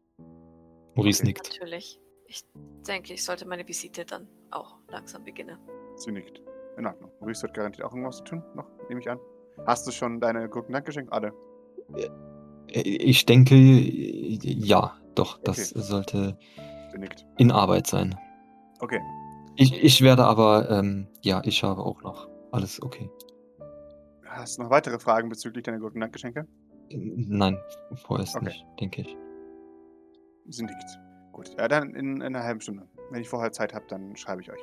[0.95, 1.27] Maurice Okay.
[1.29, 1.49] nickt.
[1.53, 1.99] natürlich.
[2.27, 2.43] Ich
[2.87, 5.57] denke, ich sollte meine Visite dann auch langsam beginnen.
[5.95, 6.41] Sie nickt.
[6.77, 7.11] In Ordnung.
[7.19, 9.19] Maurice hat garantiert auch irgendwas zu tun, noch, nehme ich an.
[9.67, 11.13] Hast du schon deine Gurken geschenkt?
[11.13, 11.31] Alle.
[11.95, 12.09] Äh,
[12.81, 15.81] Ich denke, ja, doch, das Okay.
[15.81, 16.37] sollte
[17.37, 18.15] in Arbeit sein.
[18.79, 18.99] Okay.
[19.55, 23.09] Ich, ich werde aber, ähm, ja, ich habe auch noch alles okay.
[24.25, 26.47] Hast du noch weitere Fragen bezüglich deiner Gurken-Geschenke?
[26.89, 27.57] Äh, Nein,
[28.05, 28.45] vorerst Okay.
[28.45, 29.17] nicht, denke ich.
[30.49, 30.99] Sie nickt.
[31.31, 31.55] Gut.
[31.57, 32.87] Ja, dann in, in einer halben Stunde.
[33.11, 34.61] Wenn ich vorher Zeit habe, dann schreibe ich euch.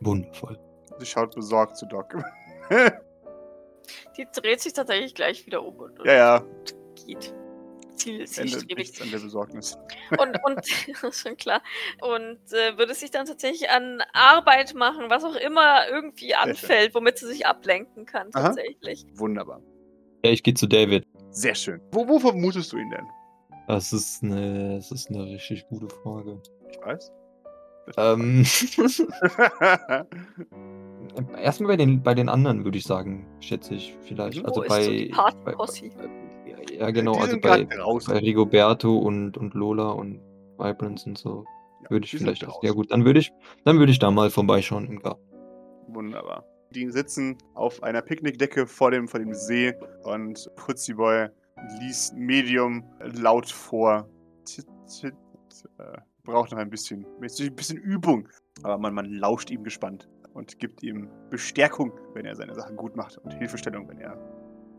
[0.00, 0.58] Wundervoll.
[0.98, 2.14] Sie schaut besorgt zu Doc.
[4.16, 6.44] Die dreht sich tatsächlich gleich wieder um und, und ja, ja.
[7.06, 7.34] geht.
[7.98, 9.00] Ziel, zielstrebig.
[9.02, 9.76] an der Besorgnis.
[10.18, 11.62] Und, und ist schon klar.
[12.00, 17.18] Und äh, würde sich dann tatsächlich an Arbeit machen, was auch immer irgendwie anfällt, womit
[17.18, 18.48] sie sich ablenken kann, Aha.
[18.48, 19.04] tatsächlich.
[19.14, 19.60] Wunderbar.
[20.24, 21.06] Ja, ich gehe zu David.
[21.30, 21.80] Sehr schön.
[21.92, 23.06] Wo, wo vermutest du ihn denn?
[23.66, 26.40] Das ist eine, das ist eine richtig gute Frage.
[26.70, 27.12] Ich weiß.
[27.96, 28.44] Ähm,
[31.36, 34.44] erstmal bei den, bei den anderen würde ich sagen, schätze ich vielleicht.
[34.44, 35.08] Also ist bei, so die
[35.44, 35.54] bei, bei
[36.70, 40.20] ja genau, Die also bei, bei Rigoberto und, und Lola und
[40.58, 41.44] Vibrance und so
[41.84, 42.42] Ja, würde ich vielleicht.
[42.46, 42.60] draußen.
[42.62, 43.32] Ja gut, dann würde ich,
[43.64, 45.22] dann würde ich da mal vorbeischauen im Garten.
[45.88, 46.44] Wunderbar.
[46.74, 51.28] Die sitzen auf einer Picknickdecke vor dem, vor dem See und Putziboy
[51.80, 54.08] liest Medium laut vor.
[54.44, 55.14] Tit, tit,
[55.78, 58.28] äh, braucht noch ein bisschen, ein bisschen Übung.
[58.62, 62.96] Aber man, man lauscht ihm gespannt und gibt ihm Bestärkung, wenn er seine Sachen gut
[62.96, 64.18] macht und Hilfestellung, wenn er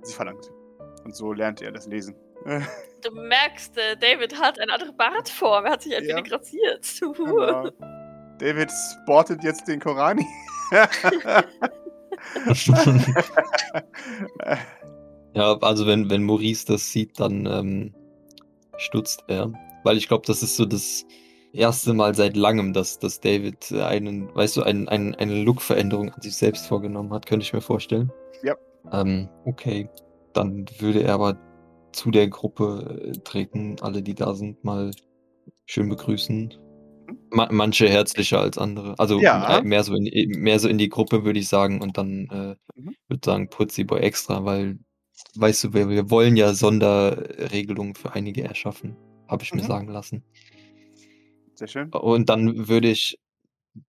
[0.04, 0.52] sie verlangt.
[1.04, 2.16] Und so lernt er das Lesen.
[3.02, 5.64] Du merkst, äh, David hat eine andere Bartform.
[5.66, 6.18] Er hat sich ein Ja.
[6.18, 6.86] wenig rasiert.
[7.18, 7.70] Genau.
[8.40, 8.70] David
[9.02, 10.26] sportet jetzt den Korani.
[15.34, 17.94] Ja, also wenn, wenn Maurice das sieht, dann ähm,
[18.78, 19.52] stutzt er.
[19.84, 21.06] Weil ich glaube, das ist so das
[21.54, 26.22] erste Mal seit langem, dass, dass David einen, weißt du, einen, einen, eine Look-Veränderung an
[26.22, 28.12] sich selbst vorgenommen hat, könnte ich mir vorstellen.
[28.44, 28.56] Ja.
[28.92, 29.88] Ähm, okay.
[30.40, 31.38] Dann würde er aber
[31.92, 34.92] zu der Gruppe äh, treten, alle, die da sind, mal
[35.66, 36.54] schön begrüßen.
[37.32, 38.96] Ma manche herzlicher als andere.
[38.98, 39.58] Also Ja.
[39.58, 41.82] äh, mehr, so in, die- mehr so in die Gruppe, würde ich sagen.
[41.82, 42.96] Und dann äh, Mhm.
[43.10, 44.80] würde sagen Putzi Boy extra, weil,
[45.36, 48.96] weißt du, wir, wir wollen ja Sonderregelungen für einige erschaffen,
[49.28, 49.68] habe ich mir Mhm.
[49.68, 50.24] sagen lassen.
[51.56, 51.90] Sehr schön.
[51.92, 53.20] Und dann würde ich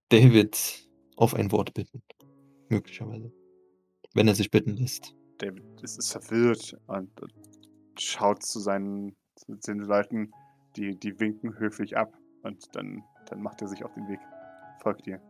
[0.09, 2.03] David auf ein Wort bitten.
[2.69, 3.33] Möglicherweise.
[4.15, 5.15] Wenn er sich bitten lässt.
[5.41, 7.11] David ist, ist verwirrt und,
[7.99, 10.33] schaut zu seinen zu den Leuten,
[10.77, 14.21] die, die winken höflich ab und dann, dann macht er sich auf den Weg.
[14.83, 15.21] Folgt dir.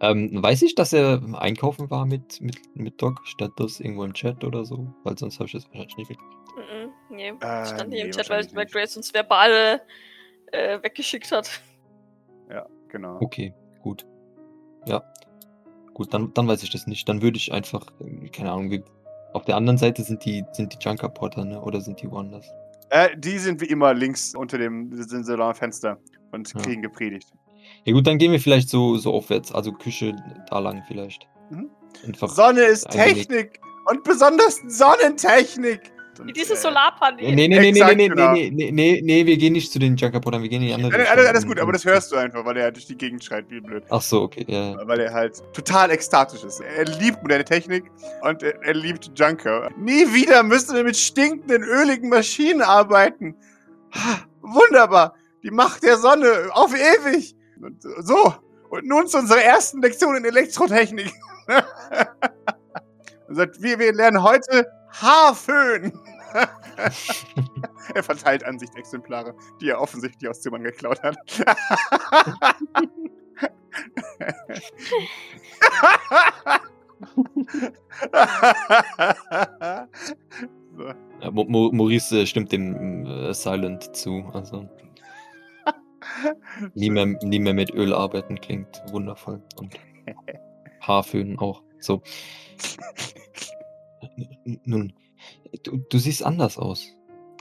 [0.00, 4.14] Ähm, weiß ich, dass er einkaufen war mit, mit, mit Doc, statt das irgendwo im
[4.14, 4.92] Chat oder so?
[5.02, 6.38] Weil sonst habe ich das wahrscheinlich nicht mitgekriegt.
[6.56, 8.74] Mhm, nee, Äh, stand hier nee, im Chat, weil, weil nicht.
[8.74, 9.80] Grace uns verbal
[10.52, 11.60] äh, weggeschickt hat.
[12.48, 13.18] Ja, genau.
[13.20, 14.06] Okay, gut.
[14.86, 15.02] Ja.
[15.94, 17.08] Gut, dann, dann weiß ich das nicht.
[17.08, 18.84] Dann würde ich einfach, äh, keine Ahnung, wie,
[19.32, 21.60] auf der anderen Seite sind die, sind die Junker Potter, ne?
[21.60, 22.46] Oder sind die woanders?
[22.90, 25.98] Äh, die sind wie immer links unter dem Salonfenster
[26.32, 26.60] und Ja.
[26.60, 27.28] kriegen gepredigt.
[27.84, 30.16] Ja gut, dann gehen wir vielleicht so, so aufwärts, also Küche
[30.48, 31.26] da lang vielleicht.
[31.50, 31.70] Mhm.
[32.26, 32.88] Sonne ist.
[32.90, 33.60] Technik
[33.90, 35.92] und besonders Sonnentechnik.
[36.20, 37.34] Und, diese äh, Solarpaneele.
[37.34, 38.32] Nee, nee, nee, nee, Exakt, nee, nee, genau.
[38.32, 40.74] nee, nee, nee, nee, wir gehen nicht zu den Junker Pottern, wir gehen in die
[40.74, 41.18] andere Alles, Richtung.
[41.18, 43.60] alles, alles gut, aber das hörst du einfach, weil er durch die Gegend schreit, wie
[43.60, 43.84] blöd.
[43.90, 44.76] Ach so, okay, ja.
[44.86, 46.60] Weil er halt total ekstatisch ist.
[46.60, 47.84] Er liebt moderne Technik
[48.22, 49.70] und er, er liebt Junker.
[49.76, 53.34] Nie wieder müssen wir mit stinkenden, öligen Maschinen arbeiten.
[53.94, 55.14] Ha, Wunderbar.
[55.42, 57.34] Die Macht der Sonne auf ewig.
[57.60, 58.34] Und so.
[58.70, 61.12] Und nun zu unserer ersten Lektion in Elektrotechnik.
[63.28, 65.92] Sagt, wir, wir lernen heute Haarföhn.
[67.94, 71.16] er verteilt Ansichtsexemplare, die er offensichtlich aus Zimmern geklaut hat.
[80.76, 80.94] so.
[81.20, 84.24] Ja, Mo Mo Maurice äh, stimmt dem äh, Silent zu.
[84.32, 84.68] Also
[86.74, 89.42] nie mehr, nie mehr mit Öl arbeiten klingt wundervoll.
[89.56, 89.74] Und
[90.80, 91.62] Haarföhn auch.
[91.80, 92.02] So.
[94.64, 94.92] Nun,
[95.62, 96.94] du, du siehst anders aus.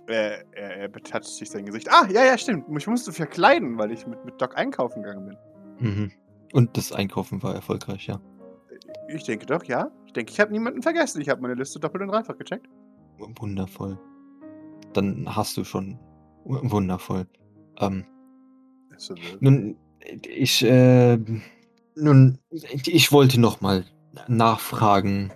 [0.07, 1.89] Er, er, er betatscht sich sein Gesicht.
[1.91, 2.65] Ah, ja, ja, stimmt.
[2.77, 5.37] Ich musste verkleiden, weil ich mit, mit Doc einkaufen gegangen bin.
[5.79, 6.11] Mhm.
[6.53, 8.21] Und das Einkaufen war erfolgreich, ja.
[9.09, 9.91] Ich denke doch, ja.
[10.05, 11.21] Ich denke, ich habe niemanden vergessen.
[11.21, 12.67] Ich habe meine Liste doppelt und dreifach gecheckt.
[13.17, 13.99] Wundervoll.
[14.93, 15.99] Dann hast du schon
[16.45, 17.27] wundervoll.
[17.79, 18.05] Ähm,
[18.97, 19.41] verwirrt.
[19.41, 19.77] nun,
[20.25, 21.17] ich, äh,
[21.95, 23.85] nun, ich wollte noch mal
[24.27, 25.31] nachfragen,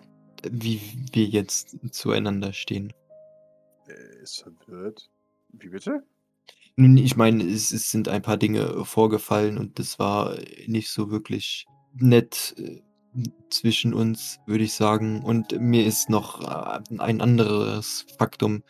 [0.49, 2.93] wie wir jetzt zueinander stehen.
[3.87, 5.09] Er ist verwirrt.
[5.49, 6.03] Wie bitte?
[6.77, 11.11] Nun, ich meine, es, es sind ein paar Dinge vorgefallen und das war nicht so
[11.11, 12.81] wirklich nett äh,
[13.49, 15.21] zwischen uns, würde ich sagen.
[15.23, 18.63] Und mir ist noch äh, ein anderes Faktum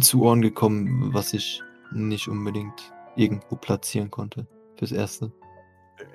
[0.00, 4.46] zu Ohren gekommen, was ich nicht unbedingt irgendwo platzieren konnte.
[4.76, 5.32] Fürs Erste.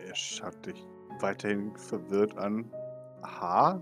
[0.07, 0.85] Er schaut dich
[1.19, 2.71] weiterhin verwirrt an.
[3.23, 3.81] Aha.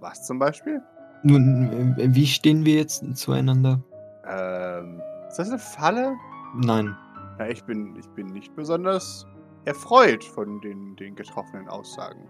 [0.00, 0.80] Was zum Beispiel?
[1.22, 3.80] Nun, äh, wie stehen wir jetzt zueinander?
[4.26, 6.14] Ähm, ist das eine Falle?
[6.54, 6.94] Nein.
[7.38, 9.26] Na, ich bin, ich bin nicht besonders
[9.64, 12.20] erfreut von den, den getroffenen Aussagen.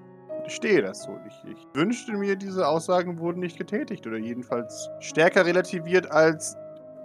[0.47, 1.11] Ich stehe dazu.
[1.27, 6.57] Ich, ich wünschte mir, diese Aussagen wurden nicht getätigt oder jedenfalls stärker relativiert als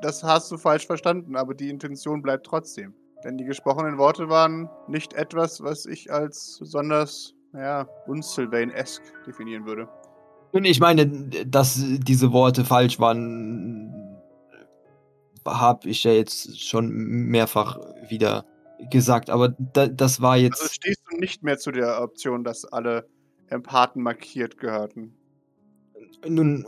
[0.04, 2.93] das hast du falsch verstanden, aber die Intention bleibt trotzdem.
[3.23, 9.88] Denn die gesprochenen Worte waren nicht etwas, was ich als besonders, naja, unsylvain-esque definieren würde.
[10.53, 11.07] Nun, ich meine,
[11.47, 13.91] dass diese Worte falsch waren,
[15.45, 18.45] habe ich ja jetzt schon mehrfach wieder
[18.91, 20.73] gesagt, aber da, das war Also jetzt.
[20.75, 23.07] stehst du nicht mehr zu der Option, dass alle
[23.47, 25.15] Empathen markiert gehörten.
[26.27, 26.65] Nun,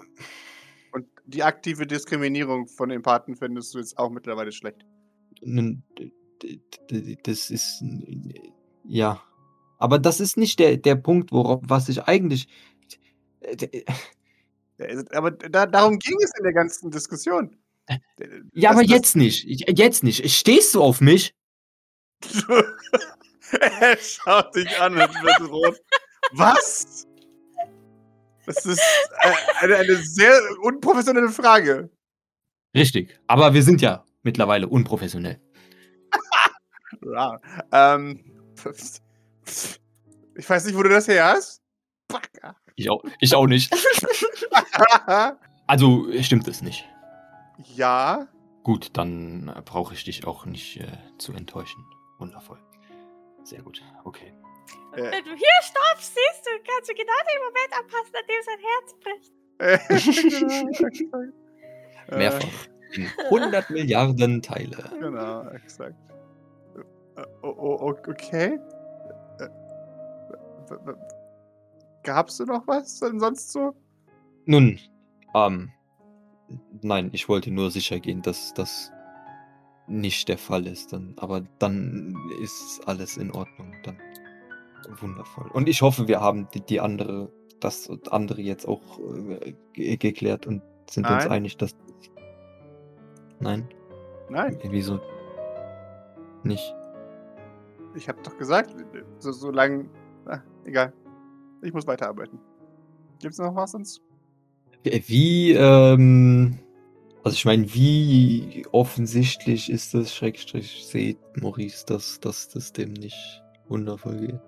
[0.91, 4.85] Und die aktive Diskriminierung von Empathen findest du jetzt auch mittlerweile schlecht.
[5.41, 5.83] nun,
[7.23, 7.83] das ist.
[8.83, 9.21] Ja.
[9.77, 12.47] Aber das ist nicht der, der Punkt, worauf, was ich eigentlich.
[14.77, 17.55] Ja, es- Aber da, darum ging es in der ganzen Diskussion.
[17.89, 19.43] Ja, Das- aber jetzt nicht.
[19.45, 20.29] Jetzt nicht.
[20.31, 21.33] Stehst du auf mich?
[23.59, 25.79] er schaut dich an und wird rot.
[26.33, 27.07] Was?
[28.45, 28.79] Das ist
[29.23, 31.89] äh, eine, eine sehr unprofessionelle Frage.
[32.75, 33.19] Richtig.
[33.27, 35.39] Aber wir sind ja mittlerweile unprofessionell.
[37.01, 37.39] Ja.
[37.71, 38.23] Ähm,
[40.35, 41.61] ich weiß nicht, wo du das her hast.
[42.07, 42.55] Backa.
[42.75, 43.73] Ich auch, ich auch nicht.
[45.67, 46.87] Also stimmt es nicht.
[47.75, 48.27] ja.
[48.63, 51.83] Gut, dann brauche ich dich auch nicht äh, zu enttäuschen.
[52.19, 52.59] Wundervoll.
[53.43, 53.81] Sehr gut.
[54.03, 54.33] Okay.
[54.93, 58.43] Äh, Wenn du hier stoppst, siehst du, kannst du genau den Moment abpassen, an dem
[58.43, 59.31] sein Herz bricht.
[60.99, 61.21] genau.
[62.09, 62.67] Äh, Mehrfach.
[62.93, 64.77] In 100 Milliarden Teile.
[64.99, 65.95] Genau, exakt.
[67.17, 68.59] Äh, Oh, oh, oh, okay.
[72.05, 73.73] Äh, w- w- Gab's da noch was denn sonst so?
[74.45, 74.79] Nun,
[75.33, 75.71] ähm,
[76.81, 78.91] nein, ich wollte nur sicher gehen, dass das
[79.87, 80.93] nicht der Fall ist.
[80.93, 83.73] Dann, aber dann ist alles in Ordnung.
[83.83, 83.97] Dann
[85.01, 85.49] wundervoll.
[85.51, 90.45] Und ich hoffe, wir haben die, die andere, das andere jetzt auch äh, ge- geklärt
[90.45, 91.31] und sind uns Nein.
[91.31, 91.75] einig, dass.
[93.39, 93.67] Nein,
[94.29, 94.99] Nein, wieso
[96.43, 96.73] nicht?
[97.95, 98.75] ich hab doch gesagt,
[99.19, 99.89] so, so lang.
[100.25, 100.91] Ah, egal.
[101.65, 102.39] Ich muss weiterarbeiten.
[103.19, 103.99] Gibt's noch was sonst?
[104.83, 106.59] Wie, ähm,
[107.23, 113.41] also ich meine, wie offensichtlich ist das, Schrägstrich, seht Maurice, dass, dass das dem nicht
[113.67, 114.39] wundervoll geht?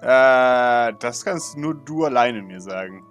[0.00, 3.04] Äh, das kannst nur du alleine mir sagen.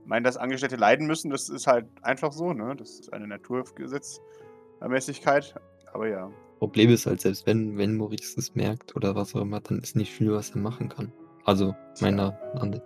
[0.00, 2.74] Ich meine, dass Angestellte leiden müssen, das ist halt einfach so, ne?
[2.76, 5.54] Das ist eine Naturgesetzmäßigkeit.
[5.92, 6.30] Aber ja.
[6.58, 9.96] Problem ist halt, selbst wenn, wenn Maurice das merkt oder was auch immer, dann ist
[9.96, 11.12] nicht viel, was er machen kann.
[11.50, 12.84] Also, meiner Ansicht.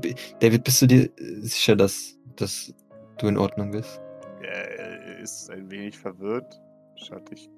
[0.00, 1.08] B- David, bist du dir
[1.40, 2.74] sicher, dass, dass
[3.18, 4.00] du in Ordnung bist?
[4.42, 6.60] Er ist ein wenig verwirrt.
[6.96, 7.48] Schaut dich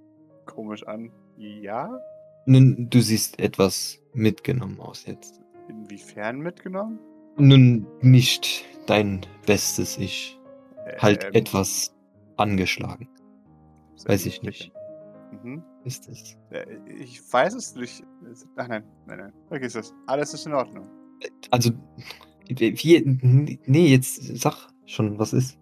[0.45, 1.11] komisch an.
[1.39, 1.99] Ja?
[2.45, 5.41] Nun, du siehst etwas mitgenommen aus jetzt.
[5.71, 6.99] Inwiefern mitgenommen?
[7.39, 10.39] Nun, nicht dein bestes Ich.
[10.99, 11.95] Halt Ähm, etwas
[12.37, 13.09] angeschlagen.
[14.05, 14.73] Weiß ich nicht.
[15.43, 15.63] Mhm.
[15.89, 16.37] Es?
[16.51, 16.65] Äh,
[17.01, 18.05] Ich weiß es nicht.
[18.57, 19.33] Ach nein, nein, nein.
[19.49, 19.95] Vergiss es.
[20.07, 20.89] Alles ist in Ordnung.
[21.51, 21.71] Also,
[22.49, 25.59] wie, nee, jetzt sag schon, was ist.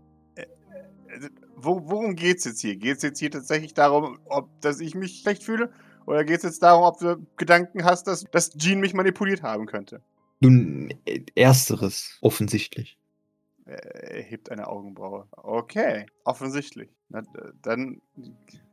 [1.12, 2.77] Also, Wo, worum geht's jetzt hier?
[2.77, 5.73] Geht's jetzt hier tatsächlich darum, ob dass ich mich schlecht fühle?
[6.07, 10.03] Oder geht's jetzt darum, ob du Gedanken hast, dass, dass Jean mich manipuliert haben könnte?
[10.41, 12.99] Nun, äh, ersteres, offensichtlich.
[13.65, 15.27] Er hebt eine Augenbraue.
[15.33, 16.89] Okay, offensichtlich.
[17.09, 17.23] Na,
[17.62, 18.01] dann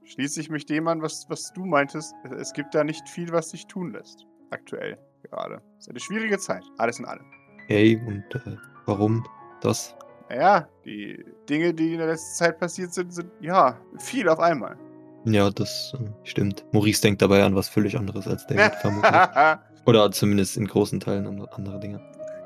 [0.06, 2.14] schließe ich mich dem an, was, was du meintest.
[2.38, 4.26] Es gibt da nicht viel, was sich tun lässt.
[4.50, 4.98] Aktuell.
[5.30, 5.62] gerade.
[5.78, 7.26] Es ist eine schwierige Zeit, alles in allem.
[7.68, 9.26] Hey, und äh, warum
[9.62, 9.96] das?
[10.30, 14.78] Naja, die Dinge, die in der letzten Zeit passiert sind, sind ja viel auf einmal.
[15.26, 16.66] Ja, das äh, stimmt.
[16.72, 19.14] Maurice denkt dabei an was völlig anderes als David, vermutlich.
[19.86, 22.02] Oder zumindest in großen Teilen an andere Dinge.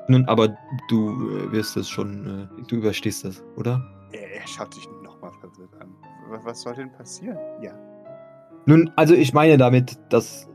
[0.08, 0.56] Nun, aber
[0.88, 3.82] du äh, wirst es schon, äh, du überstehst das, oder?
[4.12, 4.86] er er schaut sich
[5.50, 5.94] verwirrt an.
[6.28, 7.38] Was, was soll denn passieren?
[7.62, 7.72] Ja.
[8.66, 10.48] Nun, also ich meine damit, dass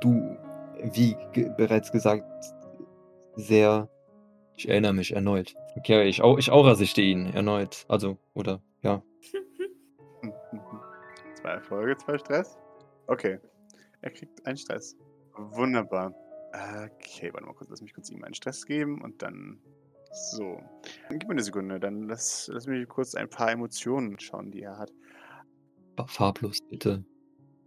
[0.00, 0.36] du,
[0.82, 2.24] wie ge bereits gesagt,
[3.36, 3.88] sehr.
[4.58, 5.54] Ich erinnere mich erneut.
[5.76, 7.84] Okay, ich, au ich aurasichte ihn erneut.
[7.88, 9.02] Also, oder, ja.
[11.40, 12.56] Zwei Erfolge, zwei Stress?
[13.06, 13.38] Okay.
[14.00, 14.96] Er kriegt einen Stress.
[15.36, 16.14] Wunderbar.
[16.52, 17.68] Okay, warte mal kurz.
[17.68, 19.60] Lass mich kurz ihm einen Stress geben und dann.
[20.12, 20.60] So.
[21.10, 24.78] Gib mir eine Sekunde, dann lass, lass mich kurz ein paar Emotionen schauen, die er
[24.78, 24.90] hat.
[25.96, 27.04] Fa- Farblos, bitte.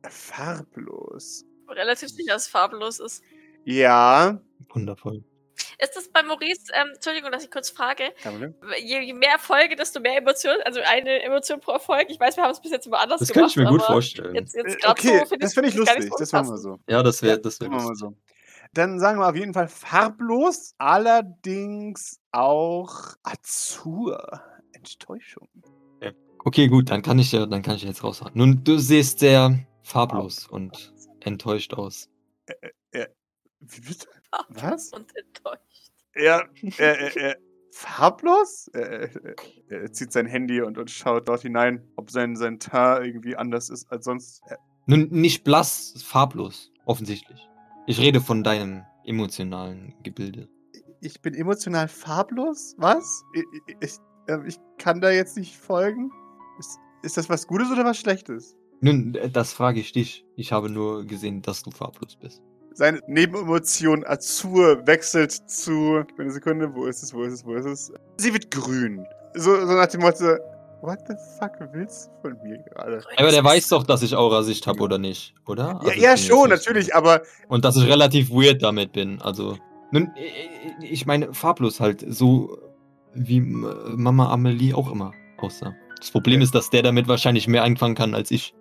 [0.07, 1.45] Farblos.
[1.67, 3.23] Relativ sicher, dass es farblos ist.
[3.65, 4.39] Ja.
[4.73, 5.23] Wundervoll.
[5.81, 8.11] Ist das bei Maurice, ähm, Entschuldigung, dass ich kurz frage,
[8.81, 12.05] je, je mehr Erfolge, desto mehr Emotionen, also eine Emotion pro Erfolg.
[12.09, 13.51] Ich weiß, wir haben es bis jetzt immer anders Das kann gemacht.
[13.51, 14.35] ich mir gut vorstellen.
[14.35, 16.03] Jetzt, Äh, jetzt grad okay, so, das finde ich lustig.
[16.09, 16.81] so Das machen wir unpassend.
[16.89, 18.17] ja, das wäre Ja, das wär Machen wir so.
[18.73, 24.41] Dann sagen wir auf jeden Fall farblos, allerdings auch Azur.
[24.73, 25.49] Enttäuschung.
[26.45, 28.31] Okay, gut, dann kann ich ja, dann kann ich jetzt raushauen.
[28.33, 32.09] Nun, du siehst sehr farblos und enttäuscht aus.
[33.59, 34.07] Wie bitte?
[34.31, 34.89] Farblos Was?
[34.93, 35.91] Und enttäuscht.
[36.15, 36.43] Ja,
[36.77, 37.35] äh, äh, äh,
[37.71, 38.69] farblos?
[38.73, 39.35] Äh, äh,
[39.67, 43.69] er zieht sein Handy und, und schaut dort hinein, ob sein, sein Teint irgendwie anders
[43.69, 44.41] ist als sonst.
[44.47, 44.55] Äh,
[44.85, 47.48] Nun, nicht blass, farblos, offensichtlich.
[47.89, 50.47] Ich rede von deinem emotionalen Gebilde.
[51.01, 52.75] ich bin emotional farblos?
[52.77, 53.23] Was?
[53.33, 53.97] Ich, ich, ich,
[54.27, 56.11] äh, ich kann da jetzt nicht folgen.
[56.59, 58.55] Ist, ist das was Gutes oder was Schlechtes?
[58.81, 60.23] Nun, das frage ich dich.
[60.35, 62.43] Ich habe nur gesehen, dass du farblos bist.
[62.75, 66.03] Seine Nebenemotion Azur wechselt zu.
[66.19, 67.91] Eine Sekunde, wo ist es, wo ist es, wo ist es?
[68.17, 69.03] Sie wird grün.
[69.33, 70.37] So, so nach dem Motto,
[70.81, 73.01] what the fuck willst du von mir gerade?
[73.17, 75.79] Aber der weiß doch, dass ich Aurasicht habe oder nicht, oder?
[75.83, 79.21] Ja, Also ja schon, nicht- natürlich, aber Und dass ich relativ weird damit bin.
[79.21, 79.57] Also,
[79.91, 82.57] nun, äh, ich meine, farblos halt, so
[83.13, 83.41] wie äh,
[83.95, 85.73] Mama Amelie auch immer aussah.
[85.99, 86.45] Das Problem Ja.
[86.45, 88.53] ist, dass der damit wahrscheinlich mehr einfangen kann als ich.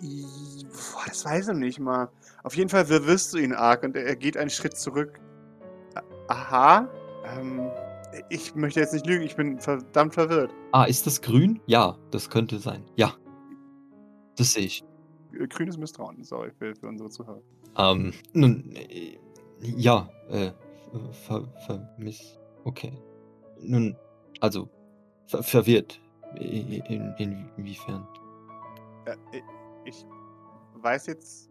[0.00, 2.08] Boah, das weiß ich nicht mal.
[2.42, 5.20] Auf jeden Fall wirwirrst du ihn arg und er er geht einen Schritt zurück.
[6.28, 6.88] Aha.
[7.38, 7.68] Ähm,
[8.28, 10.52] ich möchte jetzt nicht lügen, ich bin verdammt verwirrt.
[10.72, 11.60] Ah, ist das grün?
[11.66, 12.84] Ja, das könnte sein.
[12.96, 13.14] Ja.
[14.36, 14.84] Das sehe ich.
[15.38, 17.42] Äh, Grünes Misstrauen, sorry für, für unsere Zuhörer.
[17.76, 19.18] Ähm, nun, äh,
[19.60, 20.50] ja, äh,
[21.12, 22.38] ver, vermiss.
[22.64, 22.92] Okay.
[23.60, 23.96] Nun,
[24.40, 24.68] also,
[25.26, 26.00] ver, verwirrt.
[26.36, 26.80] In,
[27.18, 28.06] in, inwiefern?
[29.06, 29.42] Äh, ich-
[29.84, 30.06] ich
[30.82, 31.48] weiß jetzt.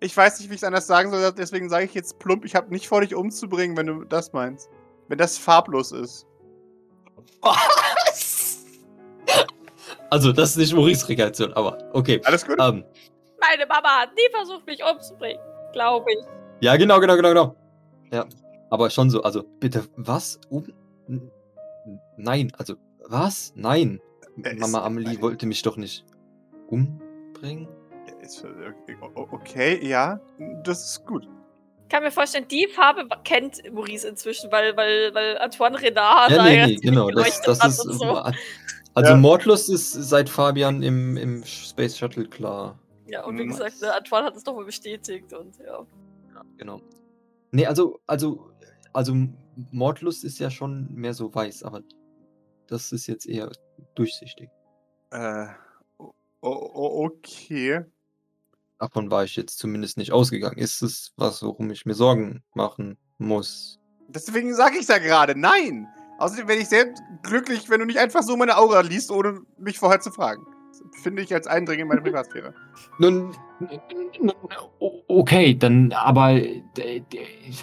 [0.00, 2.54] Ich weiß nicht, wie ich es anders sagen soll, deswegen sage ich jetzt plump, ich
[2.54, 4.70] habe nicht vor, dich umzubringen, wenn du das meinst.
[5.08, 6.26] Wenn das farblos ist.
[7.40, 8.64] Was?
[10.10, 12.20] Also, das ist nicht Maurice Reaktion, aber okay.
[12.24, 12.56] Alles gut?
[12.60, 12.84] Ähm,
[13.40, 15.40] Meine Mama hat nie versucht, mich umzubringen.
[15.72, 16.18] Glaube ich.
[16.60, 17.56] ja, genau, genau, genau, genau.
[18.12, 18.24] Ja,
[18.70, 20.40] aber schon so, also, bitte, was?
[20.48, 20.64] Um?
[22.16, 22.74] Nein, also,
[23.08, 23.52] was?
[23.56, 24.00] Nein.
[24.42, 26.04] Er ist- Mama Amelie wollte mich doch nicht
[26.68, 27.68] umbringen.
[28.06, 30.20] Äh, o- Okay, ja,
[30.62, 31.28] das ist gut.
[31.86, 36.38] Ich kann mir vorstellen, die Farbe kennt Maurice inzwischen, weil, weil, weil Antoine Renard Ja,
[36.38, 37.10] da nee, ja nee, genau.
[37.12, 37.86] Das, das hat ist.
[37.86, 38.04] und so.
[38.94, 39.16] Also, Ja.
[39.16, 42.76] Mordlust ist seit Fabian im, im Space Shuttle klar.
[43.06, 43.50] Ja, und wie Mhm.
[43.50, 45.86] gesagt, ne, Antoine hat es doch mal bestätigt und ja.
[46.34, 46.80] Ja, genau.
[47.52, 48.50] Nee, also, also,
[48.92, 49.14] also
[49.70, 51.82] Mordlust ist ja schon mehr so weiß, aber
[52.66, 53.48] das ist jetzt eher
[53.94, 54.50] durchsichtig.
[55.12, 55.46] Äh,
[56.40, 57.84] okay.
[58.78, 60.58] Davon war ich jetzt zumindest nicht ausgegangen.
[60.58, 63.78] Ist es was, worum ich mir Sorgen machen muss?
[64.08, 65.88] Deswegen sage ich ja gerade, nein.
[66.18, 69.78] Außerdem werde ich sehr glücklich, wenn du nicht einfach so meine Aura liest, ohne mich
[69.78, 70.42] vorher zu fragen.
[70.70, 72.54] Das finde ich als Eindringen in meine Privatsphäre.
[72.98, 73.34] Nun,
[75.08, 76.40] okay, dann, aber,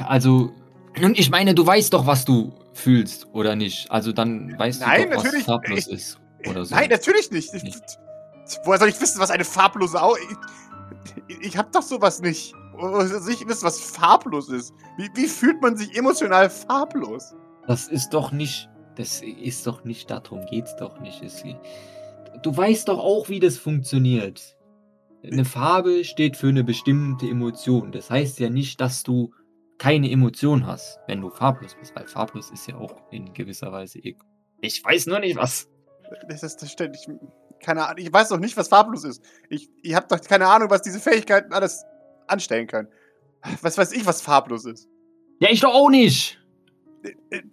[0.06, 0.52] also,
[1.00, 3.90] nun, ich meine, du weißt doch, was du fühlst, oder nicht?
[3.92, 6.76] Also dann weißt Nein, du doch, was farblos ist, oder so.
[6.76, 7.54] Nein, natürlich nicht.
[7.54, 8.00] Ich, Nicht.
[8.66, 10.18] woher soll ich wissen, was eine farblose Aura...
[10.18, 10.38] Ich,
[11.28, 12.54] ich hab doch sowas nicht.
[12.80, 14.74] Soll ich wissen, was farblos ist?
[14.98, 17.36] Wie, wie fühlt man sich emotional farblos?
[17.68, 21.22] Das ist doch nicht, das ist doch nicht, darum geht's doch nicht.
[21.24, 21.44] Es,
[22.42, 24.58] du weißt doch auch, wie das funktioniert.
[25.24, 27.92] Eine Farbe steht für eine bestimmte Emotion.
[27.94, 29.32] Das heißt ja nicht, dass du
[29.78, 34.00] keine Emotion hast, wenn du farblos bist, weil farblos ist ja auch in gewisser Weise.
[34.62, 35.70] Ich weiß nur nicht was.
[36.28, 36.98] Das ist das stimmt.
[37.64, 37.98] Ich, keine Ahnung.
[37.98, 39.24] Ich weiß doch nicht, was farblos ist.
[39.50, 41.84] Ich, ich habe doch keine Ahnung, was diese Fähigkeiten alles
[42.28, 42.88] anstellen können.
[43.62, 44.88] Was weiß ich, was farblos ist.
[45.40, 46.40] Ja, ich doch auch nicht.
[47.04, 47.44] Äh, äh,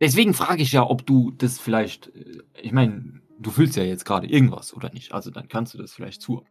[0.00, 2.08] Deswegen frage ich ja, ob du das vielleicht.
[2.08, 5.12] äh, Ich meine, du fühlst ja jetzt gerade irgendwas, oder nicht?
[5.12, 6.50] Also dann kannst du das vielleicht zuordnen.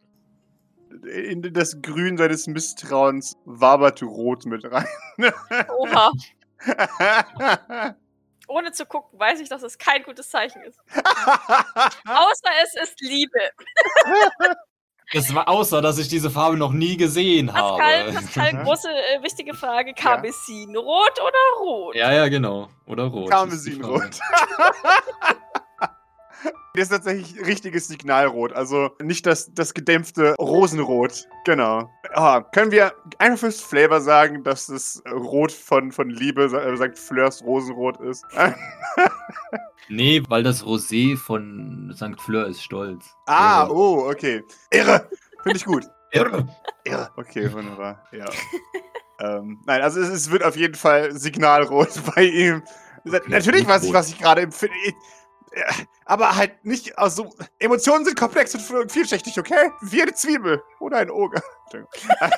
[1.13, 4.85] In das Grün seines Misstrauens wabert du Rot mit rein.
[5.79, 6.11] Oha.
[8.51, 10.79] Ohne zu gucken, weiß ich, dass es kein gutes Zeichen ist.
[10.95, 13.39] Außer es ist Liebe.
[15.13, 19.53] Es war außer, dass ich diese Farbe noch nie gesehen Pascal, Pascal große, äh, wichtige
[19.53, 19.93] Frage.
[19.93, 21.95] Karmesin, rot oder rot?
[21.95, 22.69] Ja, ja, genau.
[22.85, 23.29] Oder rot.
[23.29, 24.19] Karmesinrot.
[26.73, 31.27] Das ist tatsächlich richtiges Signalrot, also nicht das, das gedämpfte Rosenrot.
[31.43, 31.91] Genau.
[32.13, 36.97] Ah, können wir einfach fürs Flavor sagen, dass das Rot von, von Liebe, äh, sagt
[36.97, 38.23] Fleurs Rosenrot ist?
[39.89, 42.19] Nee, weil das Rosé von St.
[42.21, 43.13] Fleur ist stolz.
[43.25, 43.75] ah, Irre.
[43.75, 44.41] oh, okay.
[44.69, 45.09] Irre.
[45.43, 45.85] Finde ich gut.
[46.11, 46.47] Irre.
[46.85, 47.09] Irre.
[47.17, 48.01] Okay, wunderbar.
[48.13, 48.25] Ja.
[49.19, 52.63] ähm, nein, also es, es wird auf jeden Fall Signalrot bei ihm.
[53.27, 54.75] Natürlich weiß ich, was ich gerade empfinde.
[56.05, 57.33] Aber halt nicht aus so.
[57.59, 59.71] Emotionen sind komplex und vielschichtig, okay?
[59.81, 61.41] Wie eine Zwiebel oder ein Oger.
[61.65, 61.91] Entschuldigung.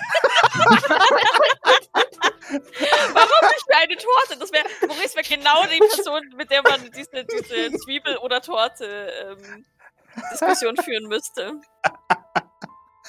[3.14, 4.38] Warum nicht für eine Torte?
[4.40, 10.76] Das wäre, Maurice wäre genau die Person, mit der man diese, diese Zwiebel- oder Torte-Diskussion
[10.78, 11.54] führen müsste.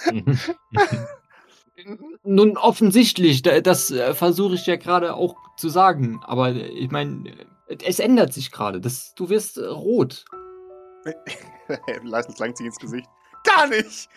[2.22, 6.20] Nun, offensichtlich, da- das äh, versuche ich ja gerade auch zu sagen.
[6.24, 8.80] Aber äh, ich meine, äh, es ändert sich gerade.
[8.80, 10.24] Du wirst äh, rot.
[12.02, 13.08] Lass uns lang ziehen ins Gesicht.
[13.44, 14.08] Gar nicht!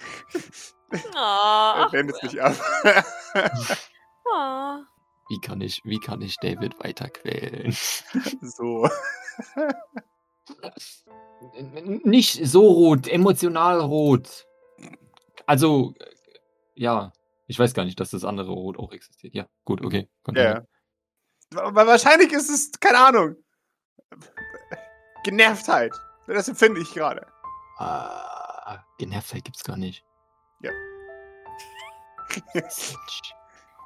[0.90, 2.56] Er wendet es nicht ab.
[4.34, 4.80] ah.
[5.30, 7.76] Wie kann ich, wie kann ich David weiter quälen?
[8.42, 8.90] so.
[12.04, 14.48] Nicht so rot, emotional rot.
[15.46, 16.06] Also, äh,
[16.76, 17.12] ja.
[17.48, 19.34] Ich weiß gar nicht, dass das andere Rot auch existiert.
[19.34, 20.10] Ja, gut, okay.
[20.34, 20.66] Ja.
[21.54, 23.36] Wahrscheinlich ist es, keine Ahnung.
[25.24, 25.94] Genervtheit.
[26.28, 27.26] Das empfinde ich gerade.
[27.78, 30.04] Ah, Genervtheit gibt's gar nicht.
[30.62, 30.72] Ja.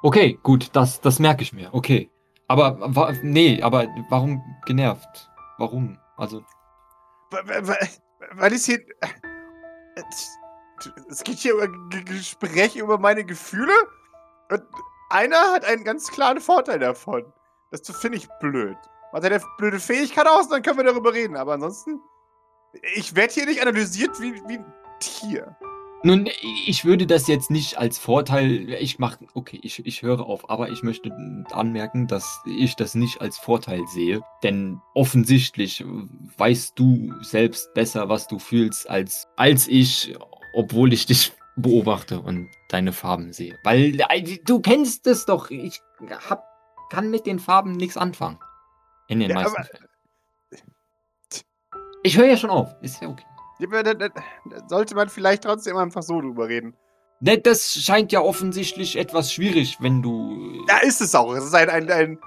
[0.04, 1.72] Okay, gut, das, das merke ich mir.
[1.72, 2.10] Okay.
[2.48, 5.30] Aber, wa nee, aber warum genervt?
[5.58, 5.96] Warum?
[6.16, 6.44] Also,
[7.30, 8.84] Weil- es hier.
[11.08, 13.72] Es geht hier über G Gespräch über meine Gefühle.
[14.50, 14.64] Und
[15.10, 17.32] einer hat einen ganz klaren Vorteil davon.
[17.72, 18.76] Das finde ich blöd.
[19.12, 21.36] Macht er eine blöde Fähigkeit aus, dann können wir darüber reden.
[21.36, 22.00] Aber ansonsten.
[22.94, 25.56] Ich werde hier nicht analysiert wie, wie ein Tier.
[26.04, 26.28] nun,
[26.66, 30.70] ich würde das jetzt nicht als Vorteil, ich mache, okay, ich, ich höre auf, aber
[30.70, 31.10] ich möchte
[31.50, 35.84] anmerken, dass ich das nicht als Vorteil sehe, denn offensichtlich
[36.38, 40.14] weißt du selbst besser, was du fühlst, als, als ich,
[40.54, 43.58] obwohl ich dich beobachte und deine Farben sehe.
[43.64, 45.80] Weil äh, du kennst es doch, ich
[46.28, 46.51] hab,
[46.92, 48.38] kann mit den Farben nichts anfangen.
[49.08, 49.88] In den Ja, meisten aber- Fällen.
[52.02, 53.24] Ich höre ja schon auf, ist ja okay.
[53.58, 56.76] Ja, da, da, da sollte man vielleicht trotzdem einfach so drüber reden.
[57.20, 60.64] Ne, das scheint ja offensichtlich etwas schwierig, wenn du.
[60.66, 61.32] Da ist es auch.
[61.34, 62.18] Es ist ein, ein, ein,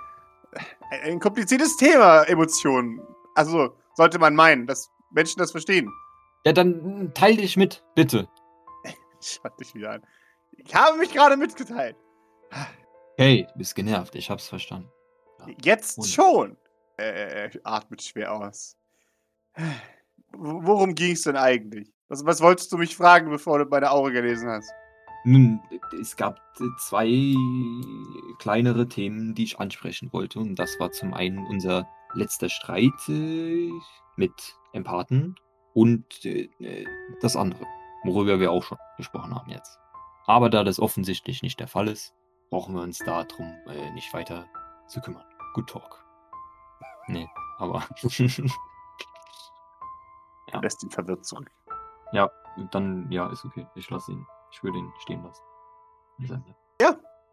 [0.91, 3.01] ein, ein kompliziertes Thema, Emotionen.
[3.35, 5.91] Also, sollte man meinen, dass Menschen das verstehen.
[6.45, 8.29] Ja, dann teil dich mit, bitte.
[9.21, 10.01] Schau dich wieder an.
[10.57, 11.97] Ich habe mich gerade mitgeteilt.
[13.17, 14.89] Hey, du bist genervt, ich hab's verstanden.
[15.63, 16.57] Jetzt Und- schon.
[16.97, 18.77] Äh, er atmet schwer aus.
[20.31, 21.91] Worum ging es denn eigentlich?
[22.07, 24.69] Was, was wolltest du mich fragen, bevor du meine Aura gelesen hast?
[25.25, 25.59] Nun,
[25.99, 27.33] es gab äh, zwei
[28.39, 30.39] kleinere Themen, die ich ansprechen wollte.
[30.39, 33.69] Und das war zum einen unser letzter Streit äh,
[34.17, 34.31] mit
[34.73, 35.35] Empathen
[35.73, 36.85] und äh, äh,
[37.21, 37.65] das andere,
[38.03, 39.79] worüber wir auch schon gesprochen haben jetzt.
[40.27, 42.13] Aber da das offensichtlich nicht der Fall ist,
[42.55, 44.47] brauchen wir uns darum äh, nicht weiter
[44.87, 45.25] zu kümmern.
[45.55, 46.05] Good talk.
[47.09, 47.27] Nee,
[47.57, 47.83] aber
[50.53, 50.61] Ja.
[50.61, 51.51] Lässt ihn verwirrt zurück.
[52.71, 53.67] dann, ja, ist okay.
[53.75, 54.25] Ich lasse ihn.
[54.53, 55.43] Ich würde ihn stehen lassen.
[56.19, 56.55] Ende.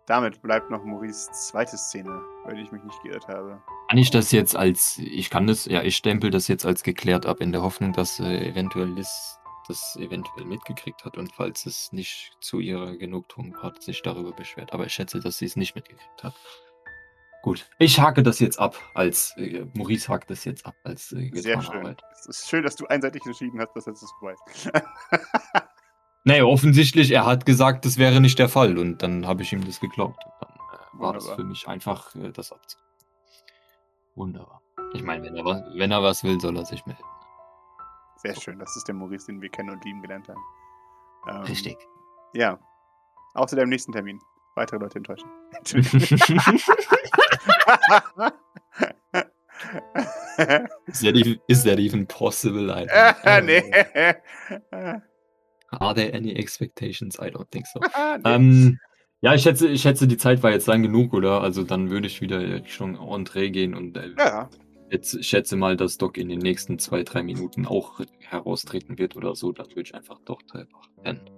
[0.07, 3.63] Damit bleibt noch Maurice zweite Szene, weil ich mich nicht geirrt habe.
[3.91, 7.27] Kann ich das jetzt als, ich kann das, ja, ich stempel das jetzt als geklärt
[7.27, 9.39] ab, in der Hoffnung, dass äh, eventuell Liz
[9.69, 14.73] das eventuell mitgekriegt hat und falls es nicht zu ihrer Genugtuung war, sich darüber beschwert.
[14.73, 16.35] Aber ich schätze, dass sie es nicht mitgekriegt hat.
[17.43, 21.29] Gut, ich hake das jetzt ab, als, äh, Maurice hakt das jetzt ab, als äh,
[21.35, 21.79] Sehr schön.
[21.79, 22.01] Arbeit.
[22.13, 24.13] Es ist schön, dass du einseitig entschieden hast, dass jetzt das
[24.55, 24.71] ist.
[26.25, 29.65] Naja, offensichtlich, er hat gesagt, das wäre nicht der Fall und dann habe ich ihm
[29.65, 30.25] das geglaubt.
[30.25, 32.79] Und dann äh, war das für mich einfach äh, das abzu.
[34.15, 34.63] Wunderbar.
[34.95, 37.03] Ich meine, wenn er, was, wenn er was will, soll er sich melden.
[38.23, 40.41] Sehr schön, das ist der Maurice, den wir kennen und lieben gelernt haben.
[41.29, 41.77] Ähm, Richtig.
[42.35, 42.59] Ja.
[43.35, 44.21] Außer deinem nächsten Termin.
[44.55, 45.29] weitere Leute enttäuschen.
[50.87, 52.71] is, that even, is that even possible?
[52.71, 52.87] I
[53.43, 53.63] nee.
[55.81, 57.19] Are there any expectations?
[57.19, 57.81] I don't think so.
[58.19, 58.21] nee.
[58.25, 58.79] Ähm,
[59.21, 61.43] ja, ich schätze, ich schätze, die Zeit war jetzt lang genug, oder?
[61.43, 64.51] Also dann würde ich wieder Richtung Entree gehen und äh, ja,
[64.93, 69.17] jetzt ich schätze mal, dass Doc in den nächsten zwei, drei Minuten auch heraustreten wird
[69.17, 69.53] oder so.
[69.53, 71.29] Dann würde ich einfach doch einfach pennen.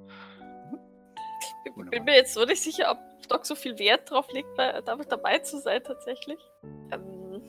[1.64, 4.48] Ich bin mir jetzt so nicht sicher, ob Doc so viel Wert drauf legt,
[4.84, 6.38] damit dabei zu sein tatsächlich.
[6.92, 7.42] Ähm,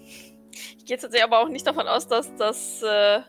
[0.54, 3.22] ich gehe jetzt tatsächlich aber auch nicht davon aus, dass, dass, äh,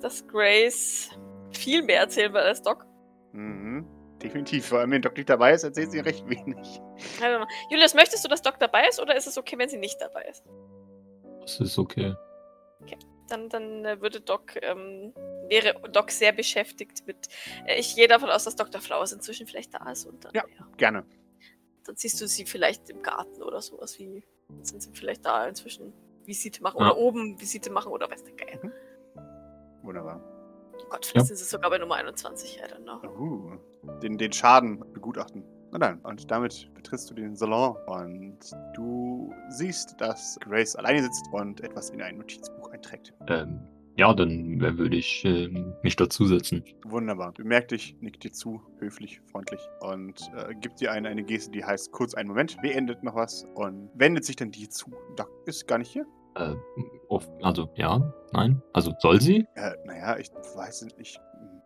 [0.00, 1.10] dass Grace
[1.52, 2.86] viel mehr erzählen wird als Doc.
[3.32, 3.86] Mhm.
[4.22, 4.66] Definitiv.
[4.66, 6.80] Vor allem, wenn Doc nicht dabei ist, erzählt sie recht wenig.
[7.70, 10.22] Julius, möchtest du, dass Doc dabei ist oder ist es okay, wenn sie nicht dabei
[10.30, 10.44] ist?
[11.42, 12.14] Das ist okay.
[13.28, 15.14] Dann, dann äh, würde Doc, ähm,
[15.48, 17.28] wäre Doc sehr beschäftigt mit.
[17.66, 18.80] Äh, ich gehe davon aus, dass Dr.
[18.80, 20.44] Flowers inzwischen vielleicht da ist und dann, Ja.
[20.76, 21.04] Gerne.
[21.84, 24.22] dann siehst du sie vielleicht im Garten oder sowas wie.
[24.62, 25.94] Sind sie vielleicht da inzwischen
[26.26, 26.90] Visite machen Ja.
[26.90, 28.60] oder oben Visite machen oder weiß der Geil.
[29.82, 30.20] Wunderbar.
[30.74, 31.24] Oh Gott, vielleicht Ja.
[31.24, 33.00] sind sie sogar bei Nummer 21, I don't know.
[33.18, 35.42] Uh, den, den Schaden begutachten.
[35.72, 38.38] Na dann, und damit betrittst du den Salon und
[38.74, 43.14] du siehst, dass Grace alleine sitzt und etwas in ein Notizbuch einträgt.
[43.28, 43.58] Ähm,
[43.96, 46.62] ja, dann äh, würde ich ähm, mich dazusetzen.
[46.84, 47.32] Wunderbar.
[47.32, 51.64] Bemerkt dich, nickt dir zu, höflich, freundlich und äh, gibt dir eine, eine Geste, die
[51.64, 54.92] heißt kurz einen Moment, beendet noch was und wendet sich dann dir zu.
[55.16, 56.04] Doc ist gar nicht hier.
[56.34, 56.54] Äh,
[57.40, 58.62] also ja, nein.
[58.74, 59.46] Also soll sie?
[59.54, 61.18] Äh, naja, ich weiß nicht.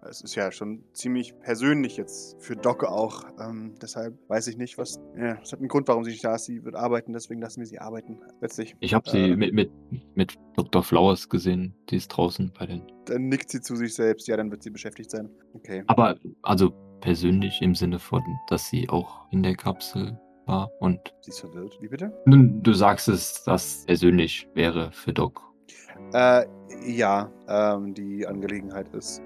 [0.08, 3.24] Es ist ja schon ziemlich persönlich jetzt für Doc auch.
[3.40, 5.00] Ähm, deshalb weiß ich nicht, was.
[5.16, 6.44] Ja, es hat einen Grund, warum sie nicht da ist.
[6.44, 8.20] Sie wird arbeiten, deswegen lassen wir sie arbeiten.
[8.40, 8.76] Letztlich.
[8.80, 9.36] Ich habe sie Äh.
[9.36, 9.70] mit, mit,
[10.14, 10.82] mit Dr.
[10.82, 11.74] Flowers gesehen.
[11.90, 12.82] Die ist draußen bei den.
[13.06, 14.28] Dann nickt sie zu sich selbst.
[14.28, 15.28] Ja, dann wird sie beschäftigt sein.
[15.54, 15.82] Okay.
[15.86, 21.30] Aber also persönlich im Sinne von, dass sie auch in der Kapsel war und Sie
[21.30, 21.76] ist verwirrt.
[21.80, 22.12] Wie bitte?
[22.24, 25.42] nun, du sagst es, dass persönlich wäre für Doc.
[26.12, 26.46] Äh,
[26.86, 29.20] ja, ähm, die Angelegenheit ist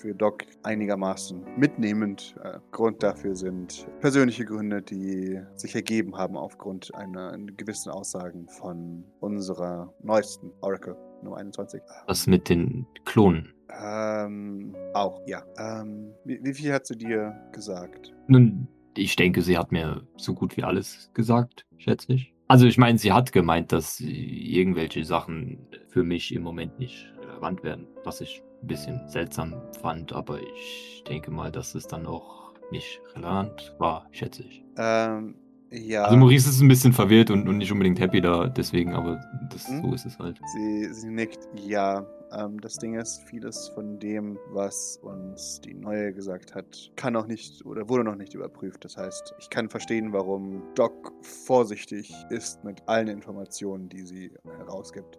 [0.00, 2.34] für Doc einigermaßen mitnehmend.
[2.42, 9.04] Äh, Grund dafür sind persönliche Gründe, die sich ergeben haben aufgrund einer, gewissen Aussagen von
[9.20, 11.82] unserer neuesten Oracle Nummer 21.
[12.06, 13.52] Was mit den Klonen?
[13.82, 15.44] Ähm, auch, ja.
[15.58, 18.14] Ähm, wie, wie viel hat sie dir gesagt?
[18.26, 22.34] Nun, ich denke, sie hat mir so gut wie alles gesagt, schätze ich.
[22.48, 27.62] Also ich meine, sie hat gemeint, dass irgendwelche Sachen für mich im Moment nicht relevant
[27.62, 32.52] werden, was ich ein bisschen seltsam fand, aber ich denke mal, dass es dann auch
[32.70, 34.62] nicht relevant war, schätze ich.
[34.76, 35.34] Ähm,
[35.70, 36.04] ja.
[36.04, 39.68] Also Maurice ist ein bisschen verwirrt und, und nicht unbedingt happy da, deswegen, aber das,
[39.68, 39.82] Hm?
[39.82, 40.40] so ist es halt.
[40.54, 42.04] Sie, sie nickt, ja.
[42.32, 47.26] Ähm, das Ding ist, vieles von dem, was uns die Neue gesagt hat, kann noch
[47.26, 48.84] nicht oder wurde noch nicht überprüft.
[48.84, 55.18] Das heißt, ich kann verstehen, warum Doc vorsichtig ist mit allen Informationen, die sie herausgibt.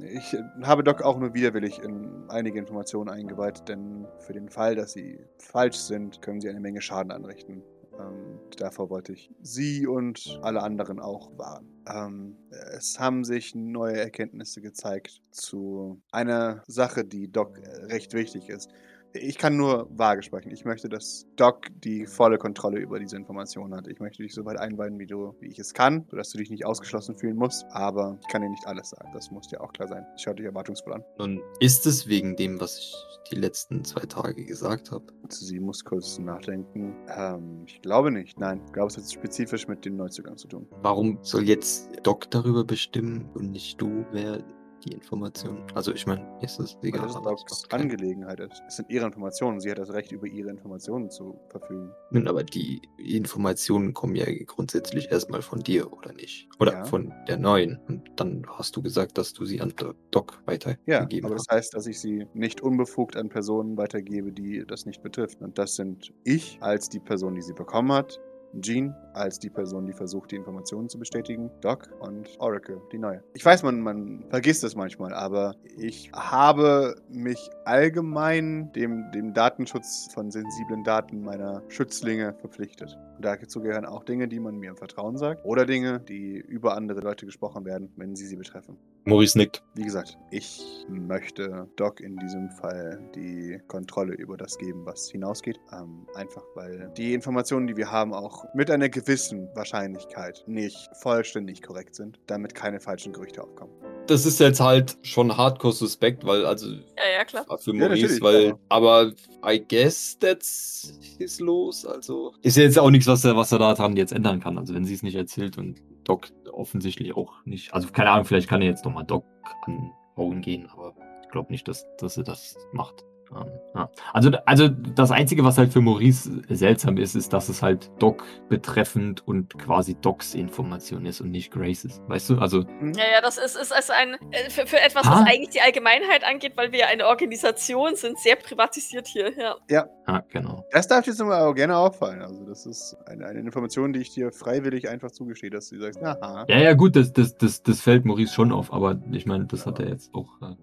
[0.00, 4.74] Ich äh, habe Doc auch nur widerwillig in einige Informationen eingeweiht, denn für den Fall,
[4.74, 7.62] dass sie falsch sind, können sie eine Menge Schaden anrichten.
[7.98, 11.82] Ähm, davor wollte ich Sie und alle anderen auch warnen.
[11.86, 12.36] Ähm,
[12.76, 18.70] es haben sich neue Erkenntnisse gezeigt zu einer Sache, die Doc äh, recht wichtig ist.
[19.16, 20.50] Ich kann nur vage sprechen.
[20.50, 23.86] Ich möchte, dass Doc die volle Kontrolle über diese Informationen hat.
[23.86, 26.50] Ich möchte dich so weit einweihen, wie, du, wie ich es kann, sodass du dich
[26.50, 27.64] nicht ausgeschlossen fühlen musst.
[27.70, 29.10] Aber ich kann dir nicht alles sagen.
[29.14, 30.04] Das muss dir auch klar sein.
[30.16, 31.04] Schaut dich erwartungsvoll an.
[31.18, 32.94] Nun, ist es wegen dem, was ich
[33.30, 35.04] die letzten zwei Tage gesagt habe?
[35.28, 36.96] Sie muss kurz nachdenken.
[37.06, 38.40] Ähm, ich glaube nicht.
[38.40, 40.66] Nein, ich glaube, es hat spezifisch mit dem Neuzugang zu tun.
[40.82, 44.42] Warum soll jetzt Doc darüber bestimmen und nicht du, wer
[44.84, 45.62] die Informationen?
[45.74, 47.02] Also ich meine, ist das Weil egal.
[47.02, 48.62] das es Docs Angelegenheit ist.
[48.68, 49.60] Es sind ihre Informationen.
[49.60, 51.90] Sie hat das Recht, über ihre Informationen zu verfügen.
[52.10, 56.48] Nun, aber die Informationen kommen ja grundsätzlich erstmal von dir, oder nicht?
[56.60, 56.84] Oder Ja.
[56.84, 57.78] von der neuen.
[57.88, 61.46] Und dann hast du gesagt, dass du sie an Do- Doc Ja, weitergegeben aber das
[61.48, 61.56] hast.
[61.56, 65.40] heißt, dass ich sie nicht unbefugt an Personen weitergebe, die das nicht betrifft.
[65.40, 68.18] Und das sind ich als die Person, die sie bekommen hat,
[68.60, 73.22] Jean als die Person, die versucht, die Informationen zu bestätigen, Doc und Oracle, die neue.
[73.34, 80.08] Ich weiß, man, man vergisst es manchmal, aber ich habe mich allgemein dem, dem Datenschutz
[80.12, 82.98] von sensiblen Daten meiner Schützlinge verpflichtet.
[83.16, 86.76] Und dazu gehören auch Dinge, die man mir im Vertrauen sagt oder Dinge, die über
[86.76, 88.76] andere Leute gesprochen werden, wenn sie sie betreffen.
[89.04, 89.62] Maurice nickt.
[89.74, 95.60] Wie gesagt, ich möchte Doc in diesem Fall die Kontrolle über das geben, was hinausgeht.
[95.72, 101.62] Ähm, einfach weil die Informationen, die wir haben, auch mit einer gewissen Wahrscheinlichkeit nicht vollständig
[101.62, 103.72] korrekt sind, damit keine falschen Gerüchte aufkommen.
[104.06, 106.80] das ist jetzt halt schon hardcore suspekt, weil also Ja,
[107.18, 107.44] ja, klar.
[107.58, 109.12] für Ja, Maurice, natürlich, weil aber
[109.46, 113.58] I guess that's his los, also ist ja jetzt auch nichts, was er was er
[113.58, 114.58] daran jetzt ändern kann.
[114.58, 117.72] Also wenn sie es nicht erzählt und Doc offensichtlich auch nicht.
[117.74, 119.24] Also keine Ahnung, vielleicht kann er jetzt nochmal Doc
[119.66, 123.04] anhauen gehen, aber ich glaube nicht, dass dass er das macht.
[123.36, 123.90] Ähm, ja.
[124.12, 128.24] Also, also das Einzige, was halt für Maurice seltsam ist, ist, dass es halt Doc
[128.48, 132.00] betreffend und quasi Docs Information ist und nicht Graces.
[132.06, 132.38] Weißt du?
[132.38, 135.20] Also, Ja, ja, das ist, ist, ist ein, äh, für, für etwas, Ah.
[135.20, 139.32] was eigentlich die Allgemeinheit angeht, weil wir ja eine Organisation sind, sehr privatisiert hier,
[139.68, 139.86] ja.
[140.06, 140.64] ah, genau.
[140.70, 142.22] Das darf dir jetzt aber auch gerne auffallen.
[142.22, 146.02] Also, das ist eine, eine Information, die ich dir freiwillig einfach zugestehe, dass du sagst,
[146.02, 146.44] aha.
[146.48, 149.66] Ja, ja, gut, das, das, das, das fällt Maurice schon auf, aber ich meine, das
[149.66, 150.40] hat er jetzt auch.
[150.42, 150.54] Äh,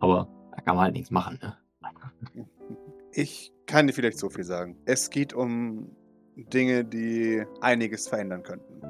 [0.00, 1.56] aber da kann man halt nichts machen, ne?
[3.12, 4.76] Ich kann dir vielleicht so viel sagen.
[4.84, 5.90] Es geht um
[6.36, 8.80] Dinge, die einiges verändern könnten.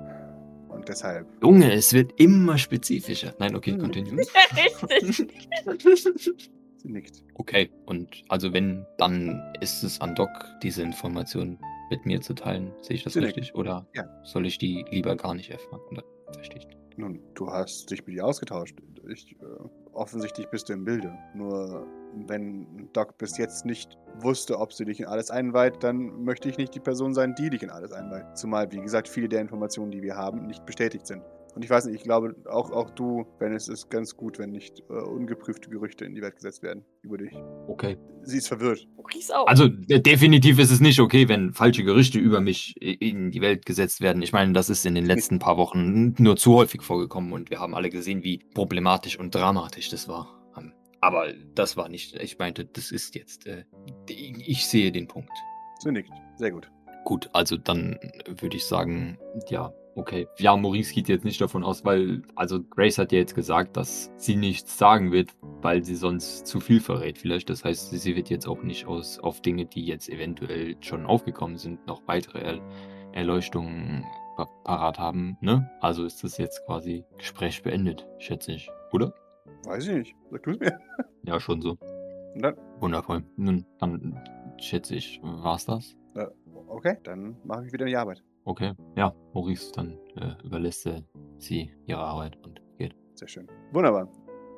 [0.68, 1.26] Und deshalb.
[1.42, 3.34] Junge, es wird immer spezifischer.
[3.38, 3.78] Nein, okay, Mhm.
[3.78, 4.16] continue.
[4.96, 5.48] Richtig.
[6.78, 7.22] Sie nickt.
[7.34, 10.28] okay, und also wenn, dann ist es an Doc,
[10.62, 11.58] diese Information
[11.90, 12.72] mit mir zu teilen.
[12.80, 13.36] Sehe ich das Direkt.
[13.36, 13.54] richtig?
[13.54, 14.08] Oder Ja.
[14.24, 15.80] soll ich die lieber gar nicht erfahren?
[15.90, 16.02] Oder
[16.32, 16.78] verstehe ich nicht?
[16.96, 18.78] Nun, du hast dich mit ihr ausgetauscht.
[19.08, 19.44] Ich, äh,
[19.92, 21.16] offensichtlich bist du im Bilde.
[21.34, 26.48] Nur wenn Doc bis jetzt nicht wusste, ob sie dich in alles einweiht, dann möchte
[26.48, 28.36] ich nicht die Person sein, die dich in alles einweiht.
[28.36, 31.22] Zumal, wie gesagt, viele der Informationen, die wir haben, nicht bestätigt sind.
[31.54, 34.50] Und ich weiß nicht, ich glaube, auch, auch du, wenn es ist ganz gut, wenn
[34.50, 37.32] nicht äh, ungeprüfte Gerüchte in die Welt gesetzt werden über dich.
[37.68, 37.98] Okay.
[38.22, 38.86] Sie ist verwirrt.
[38.96, 39.46] Maurice auch.
[39.46, 43.40] Also de- definitiv ist es nicht okay, wenn falsche Gerüchte über mich i- in die
[43.42, 44.22] Welt gesetzt werden.
[44.22, 47.60] Ich meine, das ist in den letzten paar Wochen nur zu häufig vorgekommen und wir
[47.60, 50.42] haben alle gesehen, wie problematisch und dramatisch das war.
[50.56, 50.72] Ähm,
[51.02, 53.64] Aber das war nicht, ich meinte, das ist jetzt, äh,
[54.08, 55.30] ich ich sehe den Punkt.
[55.80, 56.10] Sie nickt.
[56.36, 56.70] Sehr gut.
[57.04, 57.98] Gut, also dann
[58.40, 59.18] würde ich sagen,
[59.50, 60.26] ja, okay.
[60.38, 64.10] Ja, Maurice geht jetzt nicht davon aus, weil, also Grace hat ja jetzt gesagt, dass
[64.16, 65.30] sie nichts sagen wird,
[65.60, 67.48] weil sie sonst zu viel verrät vielleicht.
[67.50, 71.58] Das heißt, sie wird jetzt auch nicht aus, auf Dinge, die jetzt eventuell schon aufgekommen
[71.58, 72.60] sind, noch weitere er
[73.12, 74.04] Erleuchtungen
[74.36, 75.70] pa- parat haben, ne?
[75.80, 79.12] Also ist das jetzt quasi Gespräch beendet, schätze ich, oder?
[79.64, 80.16] Weiß ich nicht.
[80.30, 80.78] Sag du es mir.
[81.24, 81.76] Ja, schon so.
[82.34, 83.22] Dann, Wundervoll.
[83.36, 84.18] Nun, dann
[84.58, 85.94] schätze ich, war's das?
[86.68, 88.24] okay, dann mache ich wieder die Arbeit.
[88.44, 91.02] Okay, ja, Maurice, dann äh, überlässt er
[91.38, 92.94] sie ihre Arbeit und geht.
[93.14, 93.46] Sehr schön.
[93.72, 94.08] Wunderbar.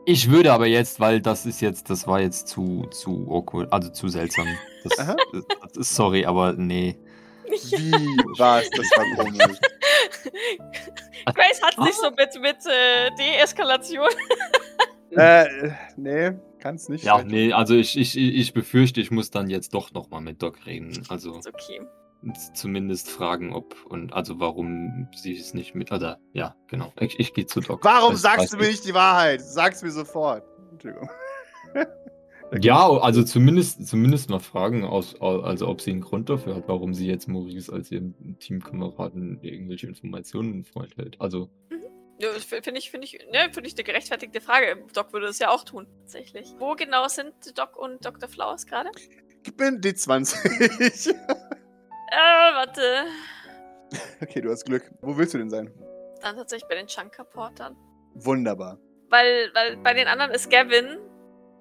[0.06, 3.90] Ich würde aber jetzt, weil das ist jetzt, das war jetzt zu, zu awkward, also
[3.90, 4.46] zu seltsam.
[4.84, 5.16] Das, Aha.
[5.32, 6.98] das, das ist sorry, aber nee.
[7.46, 7.92] Wie
[8.38, 8.68] war's?
[8.70, 9.58] Das war komisch.
[11.34, 14.08] Grace hat sich so mit, mit äh, Deeskalation.
[15.10, 17.04] äh, nee, kann's nicht.
[17.04, 20.66] Ja, nee, also ich, ich, ich befürchte, ich muss dann jetzt doch nochmal mit Doc
[20.66, 21.02] reden.
[21.08, 21.80] Also Ist okay.
[22.54, 25.92] Zumindest fragen, ob und also warum sie es nicht mit.
[25.92, 26.92] Oder ja, genau.
[27.00, 27.84] Ich, ich gehe zu Doc.
[27.84, 28.70] Warum Das sagst du mir ich.
[28.72, 29.40] nicht die Wahrheit?
[29.42, 30.44] Sag's mir sofort.
[30.72, 31.10] Entschuldigung.
[32.60, 36.94] Ja, also zumindest, zumindest mal fragen, aus, also ob sie einen Grund dafür hat, warum
[36.94, 41.16] sie jetzt Maurice als ihren Teamkameraden irgendwelche Informationen vorhält.
[41.20, 41.50] Also,
[42.20, 44.84] Ja, das Finde ich, finde ich, ne, finde ich eine gerechtfertigte Frage.
[44.92, 46.54] Doc würde es ja auch tun, tatsächlich.
[46.58, 48.28] Wo genau sind Doc und Dr.
[48.28, 48.90] Flowers gerade?
[49.42, 51.12] Gib mir einen D20.
[52.14, 53.04] Äh, warte.
[54.22, 54.90] okay, du hast Glück.
[55.00, 55.72] Wo willst du denn sein?
[56.22, 57.76] Dann tatsächlich bei den Chunker-Portern.
[58.14, 58.78] Wunderbar.
[59.10, 60.98] Weil, weil bei den anderen ist Gavin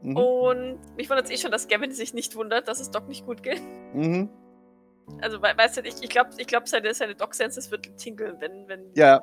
[0.03, 0.17] Mhm.
[0.17, 3.25] und mich wundert es eh schon, dass Gavin sich nicht wundert, dass es Doc nicht
[3.25, 3.61] gut geht.
[3.93, 4.29] Mhm.
[5.21, 8.67] Also, we weißt du, ich, ich glaube, ich glaub, seine, seine Doc-Senses wird tingeln, wenn,
[8.67, 9.21] wenn, Ja,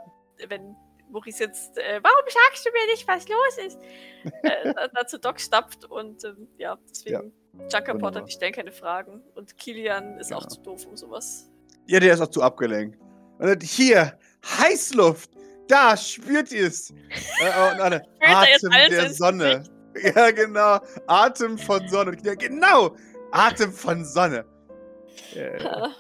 [0.49, 0.74] wenn
[1.11, 3.78] Maurice jetzt, äh, warum sagst du mir nicht, was los ist?
[4.43, 8.22] äh, da, da zu Doc stapft und ähm, ja, deswegen Junker Porter, Wunderbar.
[8.24, 9.22] die stellen keine Fragen.
[9.34, 10.48] Und Kilian ist auch Ja.
[10.48, 11.51] zu doof um sowas.
[11.86, 12.98] ja, der ist auch zu abgelenkt.
[13.38, 15.30] Und dann, hier, Heißluft.
[15.68, 16.90] Da, spürt ihr es.
[16.90, 19.64] Äh, und alle, Spürt jetzt Atem der Sonne.
[20.14, 20.78] Ja, genau.
[21.09, 22.16] Atem von Sonne.
[22.22, 22.94] Ja, genau.
[23.32, 24.44] Atem von Sonne.
[25.34, 25.94] Ja, ja,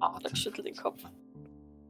[0.00, 1.02] Ah, Doc schüttelt den Kopf.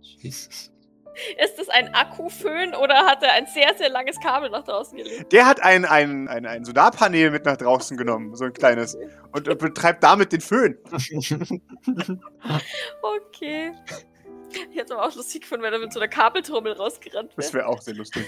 [0.01, 0.71] Jesus.
[1.45, 5.33] Ist es ein Akkuföhn oder hat er ein sehr, sehr langes Kabel nach draußen gelegt?
[5.33, 8.97] Der hat ein, ein, ein, ein Solarpanel mit nach draußen genommen, so ein kleines,
[9.33, 10.79] und äh, betreibt damit den Föhn.
[13.03, 13.73] Okay.
[14.71, 17.65] Ich hätte aber auch lustig gefunden, wenn er mit so einer Kabeltrommel rausgerannt Das wäre.
[17.65, 18.25] wäre auch sehr lustig.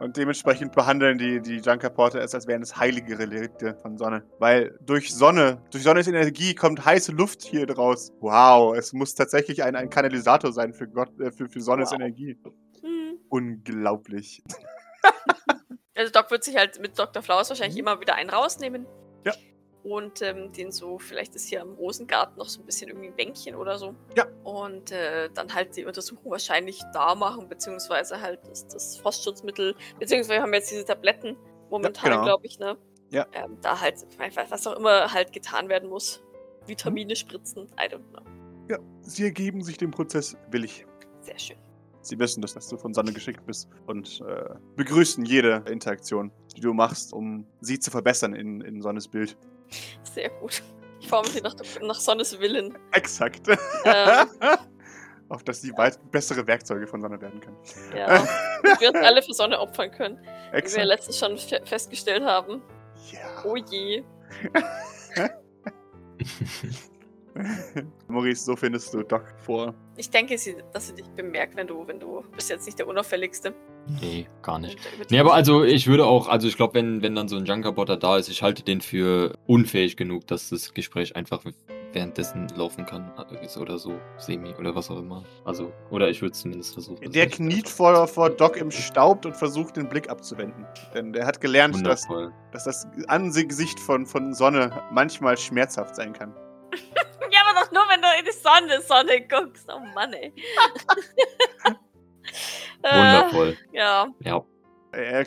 [0.00, 4.22] Und dementsprechend behandeln die, die Junker Porter es, als wären es heilige Relikte von Sonne.
[4.38, 8.10] Weil durch Sonne, durch Sonnes Energie kommt heiße Luft hier draus.
[8.20, 11.96] Wow, es muss tatsächlich ein, ein Kanalisator sein für Gott, äh, für, für Sonnes Wow.
[11.98, 12.38] Energie.
[12.82, 13.18] Hm.
[13.28, 14.42] Unglaublich.
[15.96, 17.22] Also Doc wird sich halt mit Dr.
[17.22, 17.80] Flowers wahrscheinlich Mhm.
[17.80, 18.86] immer wieder einen rausnehmen.
[19.26, 19.34] Ja.
[19.82, 23.16] Und ähm, den so, vielleicht ist hier am Rosengarten noch so ein bisschen irgendwie ein
[23.16, 23.94] Bänkchen oder so.
[24.16, 24.26] Ja.
[24.44, 30.42] Und äh, dann halt die Untersuchung wahrscheinlich da machen, beziehungsweise halt das, das Frostschutzmittel, beziehungsweise
[30.42, 31.36] haben wir jetzt diese Tabletten
[31.70, 32.24] momentan, genau.
[32.24, 32.76] glaube ich, ne?
[33.10, 33.26] Ja.
[33.32, 34.06] Ähm, da halt,
[34.48, 36.22] was auch immer halt getan werden muss.
[36.66, 38.22] Vitamine spritzen, I don't know.
[38.68, 40.86] Ja, sie ergeben sich dem Prozess willig.
[41.22, 41.56] Sehr schön.
[42.02, 46.60] Sie wissen, dass, dass du von Sonne geschickt bist und äh, begrüßen jede Interaktion, die
[46.60, 49.36] du machst, um sie zu verbessern in, in Sonnes Bild.
[50.02, 50.62] Sehr gut.
[51.00, 52.76] Ich forme sie nach, nach Sonnes Willen.
[52.92, 53.48] Exakt.
[53.84, 54.28] Ähm,
[55.28, 57.56] Auf dass sie weit bessere Werkzeuge von Sonne werden können.
[57.96, 58.26] ja.
[58.80, 60.18] Wir uns alle für Sonne opfern können.
[60.18, 60.86] Wie wir Exakt.
[60.86, 62.62] letztens schon fe festgestellt haben.
[63.10, 63.44] Ja.
[63.44, 64.04] Oh je.
[68.08, 69.74] Maurice, so findest du Doc vor.
[69.96, 72.86] Ich denke, sie, dass sie dich bemerkt, wenn du, wenn du bist jetzt nicht der
[72.88, 73.54] Unauffälligste.
[74.00, 74.78] Nee, gar nicht.
[74.78, 77.44] Die- Nee, aber also ich würde auch, also ich glaube, wenn, wenn dann so ein
[77.46, 81.42] Junkerbotter da ist, ich halte den für unfähig genug, dass das Gespräch einfach
[81.92, 85.24] währenddessen laufen kann äh, oder so, semi oder was auch immer.
[85.44, 87.10] Also, oder ich würde es zumindest versuchen.
[87.10, 90.66] Der kniet vor, vor Doc im Staub und versucht, den Blick abzuwenden.
[90.94, 92.06] Denn der hat gelernt, dass,
[92.52, 96.32] dass das Angesicht von, von Sonne manchmal schmerzhaft sein kann.
[98.00, 99.68] Wenn du in die Sonne, Sonne guckst.
[99.70, 100.32] Oh Mann, ey.
[102.82, 103.58] Äh, Wundervoll.
[103.72, 104.08] ja.
[104.20, 104.42] Ja.
[104.92, 105.26] Er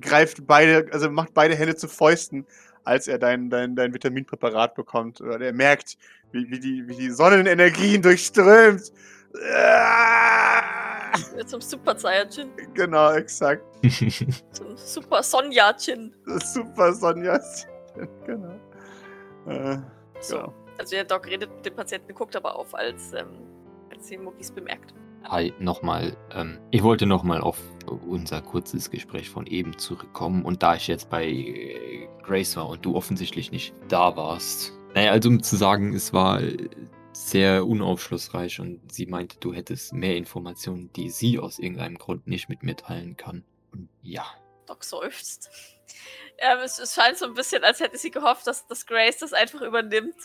[0.00, 2.44] greift beide, also macht beide Hände zu Fäusten,
[2.84, 5.20] als er dein, dein, dein Vitaminpräparat bekommt.
[5.20, 5.96] Oder er merkt,
[6.32, 8.92] wie, wie, die, wie die Sonnenenergien durchströmt.
[11.46, 12.50] Zum Super Saiyajin.
[12.74, 13.62] Genau, exakt.
[14.52, 15.30] Zum Super ist
[16.54, 17.40] super, Sonja.
[18.26, 18.58] genau.
[19.46, 19.78] Äh,
[20.20, 20.38] So.
[20.38, 20.54] genau.
[20.80, 23.26] Also der Doc redet mit dem Patienten, guckt aber auf, als, ähm,
[23.90, 24.94] als sie Maurice bemerkt.
[25.24, 26.16] Hi, nochmal.
[26.32, 27.58] Ähm, ich wollte nochmal auf
[28.08, 30.42] unser kurzes Gespräch von eben zurückkommen.
[30.42, 34.72] Und da ich jetzt bei äh, Grace war und du offensichtlich nicht da warst.
[34.94, 36.40] Naja, also um zu sagen, es war
[37.12, 42.48] sehr unaufschlussreich und sie meinte, du hättest mehr Informationen, die sie aus irgendeinem Grund nicht
[42.48, 43.44] mit mir teilen kann.
[43.70, 44.24] Und ja.
[44.64, 45.50] Doc seufzt.
[46.40, 49.32] Ja, es, es scheint so ein bisschen, als hätte sie gehofft, dass, dass Grace das
[49.32, 50.16] einfach übernimmt,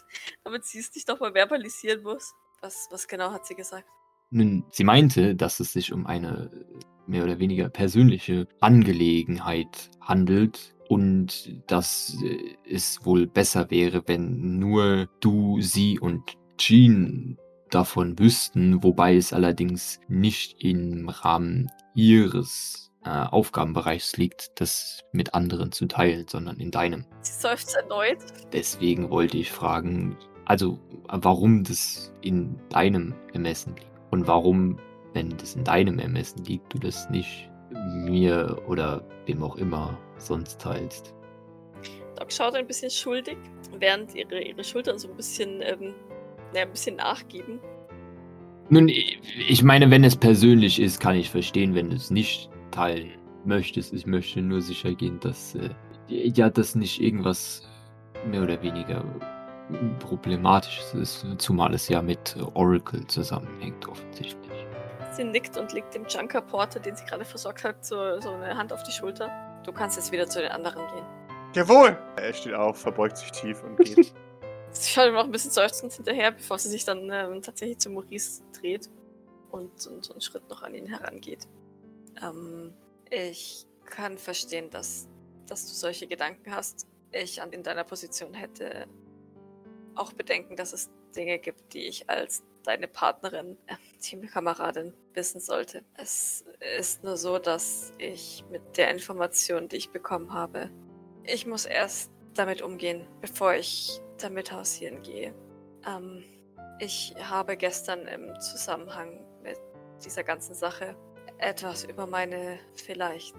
[0.43, 2.33] damit sie es nicht nochmal verbalisieren muss.
[2.61, 3.87] Was, was genau hat sie gesagt?
[4.31, 10.75] Nun, sie meinte, dass es sich um eine äh, mehr oder weniger persönliche Angelegenheit handelt
[10.89, 17.37] und dass äh, es wohl besser wäre, wenn nur du, sie und Jean
[17.69, 25.71] davon wüssten, wobei es allerdings nicht im Rahmen ihres äh, Aufgabenbereichs liegt, das mit anderen
[25.71, 27.05] zu teilen, sondern in deinem.
[27.21, 28.17] Sie seufzt erneut.
[28.51, 34.79] Deswegen wollte ich fragen, also warum das in deinem Ermessen liegt und warum,
[35.13, 40.59] wenn das in deinem Ermessen liegt, du das nicht mir oder wem auch immer sonst
[40.59, 41.13] teilst.
[42.17, 43.37] Doc schaut ein bisschen schuldig,
[43.77, 45.93] während ihre, ihre Schultern so ein bisschen, ähm,
[46.53, 47.59] naja, ein bisschen nachgeben.
[48.69, 53.11] Nun, ich meine, wenn es persönlich ist, kann ich verstehen, wenn es nicht teilen
[53.45, 53.93] möchtest.
[53.93, 55.69] Ich möchte nur sicher gehen, dass äh,
[56.07, 57.63] ja, das nicht irgendwas
[58.29, 59.03] mehr oder weniger
[59.99, 64.65] problematisches ist, zumal es ja mit Oracle zusammenhängt offensichtlich.
[65.13, 68.55] Sie nickt und legt dem Junker Porter, den sie gerade versorgt hat, so, so eine
[68.55, 69.31] Hand auf die Schulter.
[69.65, 71.05] Du kannst jetzt wieder zu den anderen gehen.
[71.53, 71.97] Jawohl!
[72.17, 74.13] Er steht auf, verbeugt sich tief und geht.
[74.71, 77.89] Sie schaut ihm noch ein bisschen seufzend hinterher, bevor sie sich dann ähm, tatsächlich zu
[77.89, 78.89] Maurice dreht
[79.51, 81.47] und, und so einen Schritt noch an ihn herangeht.
[82.21, 82.73] Ähm,
[83.09, 85.07] ich kann verstehen, dass,
[85.47, 86.87] dass du solche Gedanken hast.
[87.11, 88.87] Ich in deiner Position hätte
[89.95, 95.83] auch bedenken, dass es Dinge gibt, die ich als deine Partnerin, äh, Teamkameradin wissen sollte.
[95.95, 96.43] Es
[96.77, 100.69] ist nur so, dass ich mit der Information, die ich bekommen habe,
[101.23, 105.33] ich muss erst damit umgehen, bevor ich damit hausieren gehe.
[105.87, 106.23] Ähm,
[106.79, 109.57] ich habe gestern im Zusammenhang mit
[110.03, 110.95] dieser ganzen Sache
[111.37, 113.35] etwas über meine vielleicht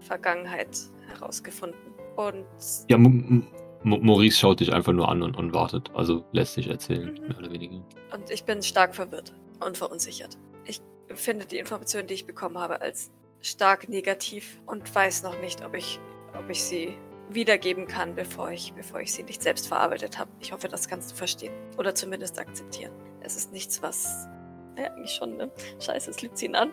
[0.00, 0.76] Vergangenheit
[1.08, 1.78] herausgefunden.
[2.16, 2.44] Und
[2.88, 3.46] Ja, M
[3.84, 5.90] M Maurice schaut dich einfach nur an und, und wartet.
[5.94, 7.28] Also lässt sich erzählen, Mhm.
[7.28, 7.82] mehr oder weniger.
[8.12, 9.34] Und ich bin stark verwirrt
[9.64, 10.38] und verunsichert.
[10.64, 13.10] Ich empfinde die Informationen, die ich bekommen habe, als
[13.42, 16.00] stark negativ und weiß noch nicht, ob ich,
[16.38, 16.96] ob ich sie
[17.28, 20.30] wiedergeben kann, bevor ich, bevor ich sie nicht selbst verarbeitet habe.
[20.40, 21.52] Ich hoffe, das kannst du verstehen.
[21.76, 22.92] Oder zumindest akzeptieren.
[23.20, 24.28] Es ist nichts, was.
[24.76, 25.50] Ja, eigentlich schon, ne?
[25.80, 26.72] Scheiße, es lügt sie ihn an.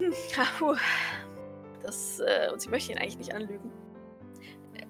[0.00, 0.76] Ähm, hm, ah.
[1.82, 3.70] Das, äh, und sie möchte ihn eigentlich nicht anlügen.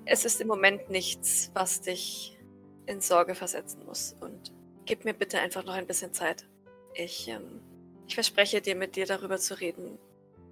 [0.04, 2.38] Es ist im Moment nichts, was dich
[2.86, 4.16] in Sorge versetzen muss.
[4.20, 4.52] Und
[4.86, 6.46] Gib mir bitte einfach noch ein bisschen Zeit.
[6.94, 7.60] Ich, ähm,
[8.06, 9.98] ich verspreche dir, mit dir darüber zu reden,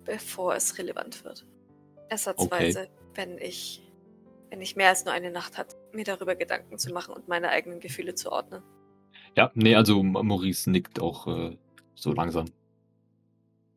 [0.04, 1.46] bevor es relevant wird.
[2.08, 3.80] Ersatzweise, wenn ich,
[4.50, 7.48] wenn ich mehr als nur eine Nacht hat, mir darüber Gedanken zu machen und meine
[7.48, 8.62] eigenen Gefühle zu ordnen.
[9.36, 11.56] Ja, nee, also Maurice nickt auch äh,
[11.94, 12.46] so langsam.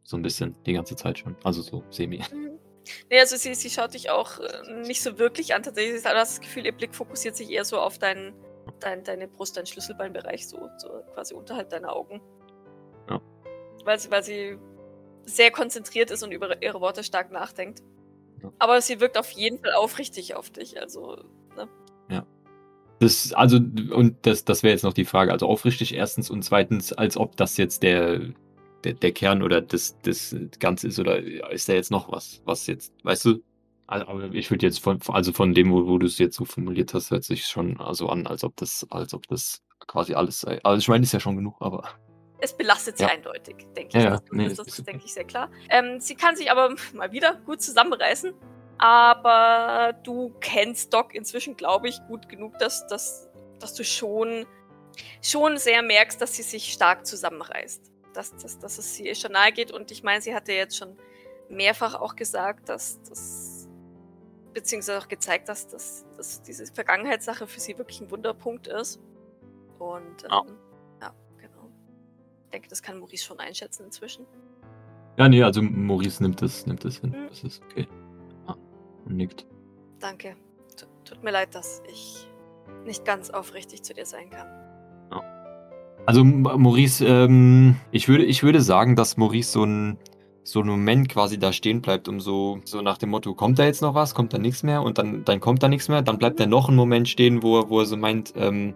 [0.04, 1.36] So ein bisschen, die ganze Zeit schon.
[1.44, 2.24] Also so semi.
[2.32, 2.48] Mhm.
[3.10, 5.64] Nee, also sie, sie schaut dich auch äh, nicht so wirklich an.
[5.64, 8.34] Tatsächlich du hast das Gefühl, ihr Blick fokussiert sich eher so auf dein,
[8.80, 12.22] dein, deine Brust, deinen Schlüsselbeinbereich, so, so quasi unterhalb deiner Augen.
[13.10, 13.22] Ja.
[13.84, 14.58] Weil sie, weil sie
[15.26, 17.82] sehr konzentriert ist und über ihre Worte stark nachdenkt.
[18.42, 18.52] Ja.
[18.60, 20.80] Aber sie wirkt auf jeden Fall aufrichtig auf dich.
[20.80, 21.18] Also,
[21.56, 21.68] ne?
[23.00, 25.32] Das, also, und das, das wäre jetzt noch die Frage.
[25.32, 28.22] Also aufrichtig erstens und zweitens, als ob das jetzt der,
[28.84, 32.66] der, der Kern oder das, das Ganze ist oder ist da jetzt noch was, was
[32.68, 33.44] jetzt, weißt du?
[33.86, 36.44] Also, aber ich würde jetzt von, also von dem, wo, wo du es jetzt so
[36.44, 40.42] formuliert hast, hört sich schon also an, als ob das, als ob das quasi alles
[40.42, 40.60] sei.
[40.64, 41.84] Also ich meine, ist ja schon genug, aber.
[42.40, 43.10] Es belastet sie Ja.
[43.10, 44.04] eindeutig, denke ich.
[44.04, 45.50] Ja, das, nee, das, ist denke ich, sehr klar.
[45.70, 48.34] Ähm, sie kann sich aber mal wieder gut zusammenreißen.
[48.80, 53.28] Aber du kennst Doc inzwischen, glaube ich, gut genug, dass, dass,
[53.60, 54.46] dass du schon,
[55.22, 57.92] schon sehr merkst, dass sie sich stark zusammenreißt.
[58.14, 59.72] Dass, dass, dass es sie schon nahe geht.
[59.72, 60.96] Und ich meine, sie hat ja jetzt schon
[61.50, 63.68] mehrfach auch gesagt, dass das,
[64.54, 69.00] beziehungsweise auch gezeigt, dass, dass, dass diese Vergangenheitssache für sie wirklich ein Wunderpunkt ist.
[69.80, 70.44] Und ähm, Ja.
[71.02, 71.70] ja, genau.
[72.46, 74.26] Ich denke, das kann Maurice schon einschätzen inzwischen.
[75.18, 77.10] Ja, nee, also Maurice nimmt das, nimmt das hin.
[77.12, 77.28] Mhm.
[77.30, 77.88] Das ist okay.
[79.08, 79.46] Und nickt.
[80.00, 80.36] Danke.
[80.76, 82.28] T tut mir leid, dass ich
[82.86, 84.48] nicht ganz aufrichtig zu dir sein kann.
[86.08, 89.98] Also Maurice, ähm, ich würde, ich würde sagen, dass Maurice so ein,
[90.42, 93.66] so ein Moment quasi da stehen bleibt, um so, so nach dem Motto, kommt da
[93.66, 96.18] jetzt noch was, kommt da nichts mehr und dann, dann kommt da nichts mehr, dann
[96.18, 98.74] bleibt er noch einen Moment stehen, wo er, wo er so meint, ähm,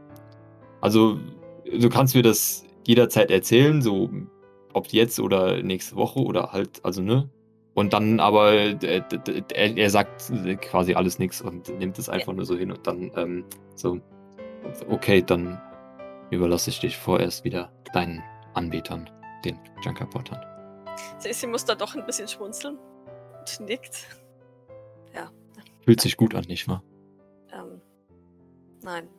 [0.81, 1.19] also
[1.79, 4.09] du kannst mir das jederzeit erzählen, so
[4.73, 7.29] ob jetzt oder nächste Woche oder halt, also ne?
[7.73, 12.57] Und dann aber er, er sagt quasi alles nichts und nimmt es einfach nur so
[12.57, 13.45] hin und dann ähm,
[13.75, 13.99] so,
[14.89, 15.61] okay, dann
[16.31, 18.21] überlasse ich dich vorerst wieder deinen
[18.53, 19.09] Anbetern,
[19.45, 20.45] den Junkerportern.
[21.19, 22.77] Sie, sie muss da doch ein bisschen schmunzeln
[23.39, 24.07] und nickt.
[25.83, 26.83] Fühlt sich gut an, nicht wahr?
[27.51, 27.81] Ähm,
[28.83, 29.09] nein.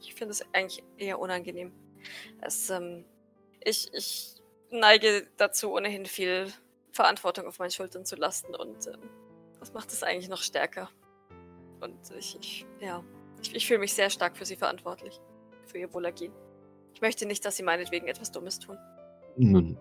[0.00, 1.72] Ich finde es eigentlich eher unangenehm.
[2.40, 3.04] Es, ähm,
[3.64, 4.34] ich, ich
[4.70, 6.52] neige dazu, ohnehin viel
[7.00, 9.08] Verantwortung auf meinen Schultern zu lasten und ähm,
[9.58, 10.90] das macht es eigentlich noch stärker.
[11.80, 13.02] Und ich, ich ja,
[13.40, 15.18] ich, ich fühle mich sehr stark für sie verantwortlich.
[15.64, 16.32] Für ihr Wohlergehen.
[16.92, 18.76] Ich möchte nicht, dass sie meinetwegen etwas Dummes tun.
[19.38, 19.78] Nun,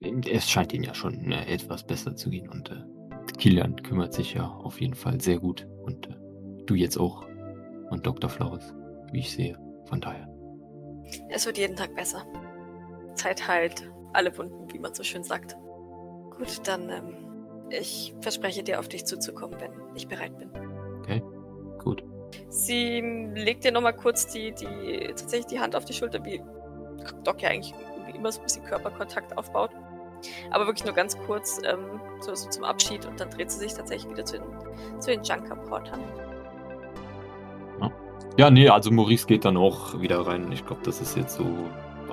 [0.00, 2.82] es scheint ihnen ja schon äh, etwas besser zu gehen und äh,
[3.38, 6.16] Kilian kümmert sich ja auf jeden Fall sehr gut und äh,
[6.66, 7.24] du jetzt auch
[7.90, 8.28] und Dr.
[8.28, 8.74] Flores,
[9.12, 9.56] wie ich sehe.
[9.86, 10.28] Von daher.
[11.30, 12.26] Es wird jeden Tag besser.
[13.14, 15.56] Zeit heilt alle Wunden, wie man so schön sagt.
[16.38, 17.16] Gut, dann, ähm,
[17.70, 20.50] ich verspreche dir, auf dich zuzukommen, wenn ich bereit bin.
[21.78, 22.02] Gut.
[22.48, 23.00] Sie
[23.34, 26.42] legt dir nochmal kurz die, die, tatsächlich die Hand auf die Schulter, wie
[27.24, 27.74] Doc ja eigentlich
[28.14, 29.70] immer so ein bisschen Körperkontakt aufbaut.
[30.50, 33.74] Aber wirklich nur ganz kurz, ähm, so, so zum Abschied und dann dreht sie sich
[33.74, 36.00] tatsächlich wieder zu den, zu den Junker-Portern.
[38.38, 40.52] Ja, nee, also Maurice geht dann auch wieder rein.
[40.52, 41.44] Ich glaube, das ist jetzt so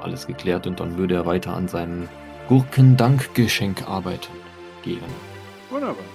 [0.01, 2.09] alles geklärt und dann würde er weiter an seinem
[2.47, 4.33] Gurkendankgeschenk arbeiten
[4.83, 5.01] gehen.
[5.69, 6.14] Wunderbar.